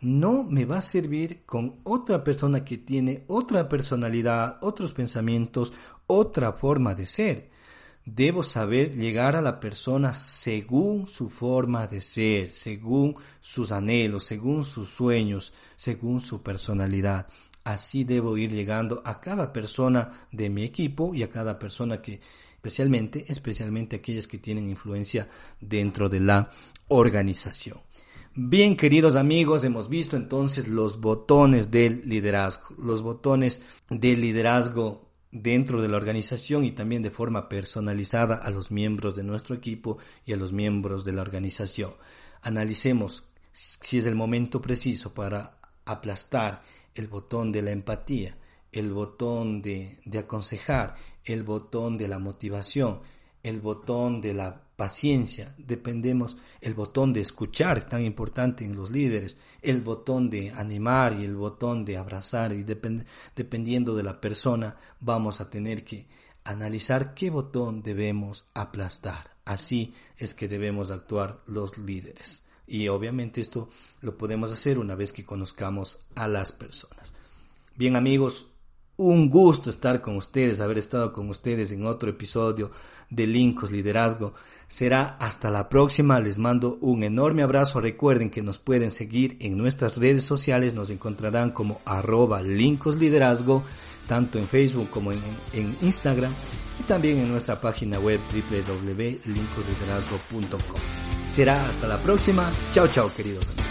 no 0.00 0.44
me 0.44 0.64
va 0.64 0.78
a 0.78 0.82
servir 0.82 1.42
con 1.44 1.80
otra 1.82 2.22
persona 2.22 2.64
que 2.64 2.78
tiene 2.78 3.24
otra 3.26 3.68
personalidad, 3.68 4.58
otros 4.60 4.92
pensamientos, 4.92 5.72
otra 6.06 6.52
forma 6.52 6.94
de 6.94 7.06
ser. 7.06 7.57
Debo 8.14 8.42
saber 8.42 8.96
llegar 8.96 9.36
a 9.36 9.42
la 9.42 9.60
persona 9.60 10.14
según 10.14 11.06
su 11.06 11.28
forma 11.28 11.86
de 11.86 12.00
ser, 12.00 12.52
según 12.52 13.14
sus 13.38 13.70
anhelos, 13.70 14.24
según 14.24 14.64
sus 14.64 14.88
sueños, 14.88 15.52
según 15.76 16.22
su 16.22 16.42
personalidad. 16.42 17.26
Así 17.64 18.04
debo 18.04 18.38
ir 18.38 18.50
llegando 18.50 19.02
a 19.04 19.20
cada 19.20 19.52
persona 19.52 20.26
de 20.32 20.48
mi 20.48 20.64
equipo 20.64 21.14
y 21.14 21.22
a 21.22 21.28
cada 21.28 21.58
persona 21.58 22.00
que, 22.00 22.18
especialmente, 22.54 23.26
especialmente 23.28 23.96
aquellas 23.96 24.26
que 24.26 24.38
tienen 24.38 24.70
influencia 24.70 25.28
dentro 25.60 26.08
de 26.08 26.20
la 26.20 26.48
organización. 26.88 27.78
Bien, 28.34 28.74
queridos 28.74 29.16
amigos, 29.16 29.64
hemos 29.64 29.90
visto 29.90 30.16
entonces 30.16 30.66
los 30.66 30.98
botones 30.98 31.70
del 31.70 32.08
liderazgo, 32.08 32.74
los 32.78 33.02
botones 33.02 33.60
del 33.90 34.22
liderazgo 34.22 35.07
dentro 35.30 35.82
de 35.82 35.88
la 35.88 35.96
organización 35.96 36.64
y 36.64 36.72
también 36.72 37.02
de 37.02 37.10
forma 37.10 37.48
personalizada 37.48 38.36
a 38.36 38.50
los 38.50 38.70
miembros 38.70 39.14
de 39.14 39.24
nuestro 39.24 39.54
equipo 39.54 39.98
y 40.24 40.32
a 40.32 40.36
los 40.36 40.52
miembros 40.52 41.04
de 41.04 41.12
la 41.12 41.22
organización. 41.22 41.92
Analicemos 42.42 43.24
si 43.52 43.98
es 43.98 44.06
el 44.06 44.14
momento 44.14 44.60
preciso 44.60 45.12
para 45.12 45.58
aplastar 45.84 46.62
el 46.94 47.08
botón 47.08 47.52
de 47.52 47.62
la 47.62 47.72
empatía, 47.72 48.36
el 48.72 48.92
botón 48.92 49.62
de, 49.62 50.00
aconsejar, 50.18 50.94
el 51.24 51.42
botón 51.42 51.98
de 51.98 52.08
la 52.08 52.18
motivación, 52.18 53.00
el 53.42 53.60
botón 53.60 54.20
de 54.20 54.34
la 54.34 54.67
paciencia, 54.78 55.56
dependemos 55.58 56.36
el 56.60 56.74
botón 56.74 57.12
de 57.12 57.20
escuchar, 57.20 57.88
tan 57.88 58.04
importante 58.04 58.64
en 58.64 58.76
los 58.76 58.92
líderes, 58.92 59.36
el 59.60 59.80
botón 59.80 60.30
de 60.30 60.52
animar 60.52 61.18
y 61.18 61.24
el 61.24 61.34
botón 61.34 61.84
de 61.84 61.96
abrazar 61.96 62.52
y 62.52 62.62
dependiendo 62.62 63.96
de 63.96 64.04
la 64.04 64.20
persona 64.20 64.76
vamos 65.00 65.40
a 65.40 65.50
tener 65.50 65.82
que 65.82 66.06
analizar 66.44 67.12
qué 67.12 67.28
botón 67.28 67.82
debemos 67.82 68.46
aplastar. 68.54 69.32
Así 69.44 69.94
es 70.16 70.32
que 70.32 70.46
debemos 70.46 70.92
actuar 70.92 71.42
los 71.46 71.76
líderes. 71.76 72.44
Y 72.64 72.86
obviamente 72.86 73.40
esto 73.40 73.68
lo 74.00 74.16
podemos 74.16 74.52
hacer 74.52 74.78
una 74.78 74.94
vez 74.94 75.12
que 75.12 75.26
conozcamos 75.26 75.98
a 76.14 76.28
las 76.28 76.52
personas. 76.52 77.14
Bien 77.74 77.96
amigos, 77.96 78.46
un 78.98 79.30
gusto 79.30 79.70
estar 79.70 80.02
con 80.02 80.16
ustedes, 80.16 80.60
haber 80.60 80.76
estado 80.78 81.12
con 81.12 81.28
ustedes 81.30 81.70
en 81.70 81.86
otro 81.86 82.10
episodio 82.10 82.72
de 83.08 83.28
Lincos 83.28 83.70
Liderazgo. 83.70 84.34
Será 84.66 85.16
hasta 85.20 85.50
la 85.50 85.68
próxima. 85.68 86.18
Les 86.20 86.38
mando 86.38 86.78
un 86.80 87.04
enorme 87.04 87.44
abrazo. 87.44 87.80
Recuerden 87.80 88.28
que 88.28 88.42
nos 88.42 88.58
pueden 88.58 88.90
seguir 88.90 89.36
en 89.40 89.56
nuestras 89.56 89.98
redes 89.98 90.24
sociales. 90.24 90.74
Nos 90.74 90.90
encontrarán 90.90 91.52
como 91.52 91.80
arroba 91.84 92.42
Lincos 92.42 92.96
Liderazgo, 92.96 93.62
tanto 94.08 94.36
en 94.38 94.48
Facebook 94.48 94.90
como 94.90 95.12
en, 95.12 95.22
Instagram 95.80 96.34
y 96.80 96.82
también 96.82 97.18
en 97.18 97.30
nuestra 97.30 97.60
página 97.60 98.00
web 98.00 98.18
www.lincosliderazgo.com. 98.32 100.80
Será 101.32 101.66
hasta 101.66 101.86
la 101.86 102.02
próxima. 102.02 102.50
Chao, 102.72 102.88
chao, 102.88 103.14
queridos 103.14 103.46
amigos. 103.46 103.67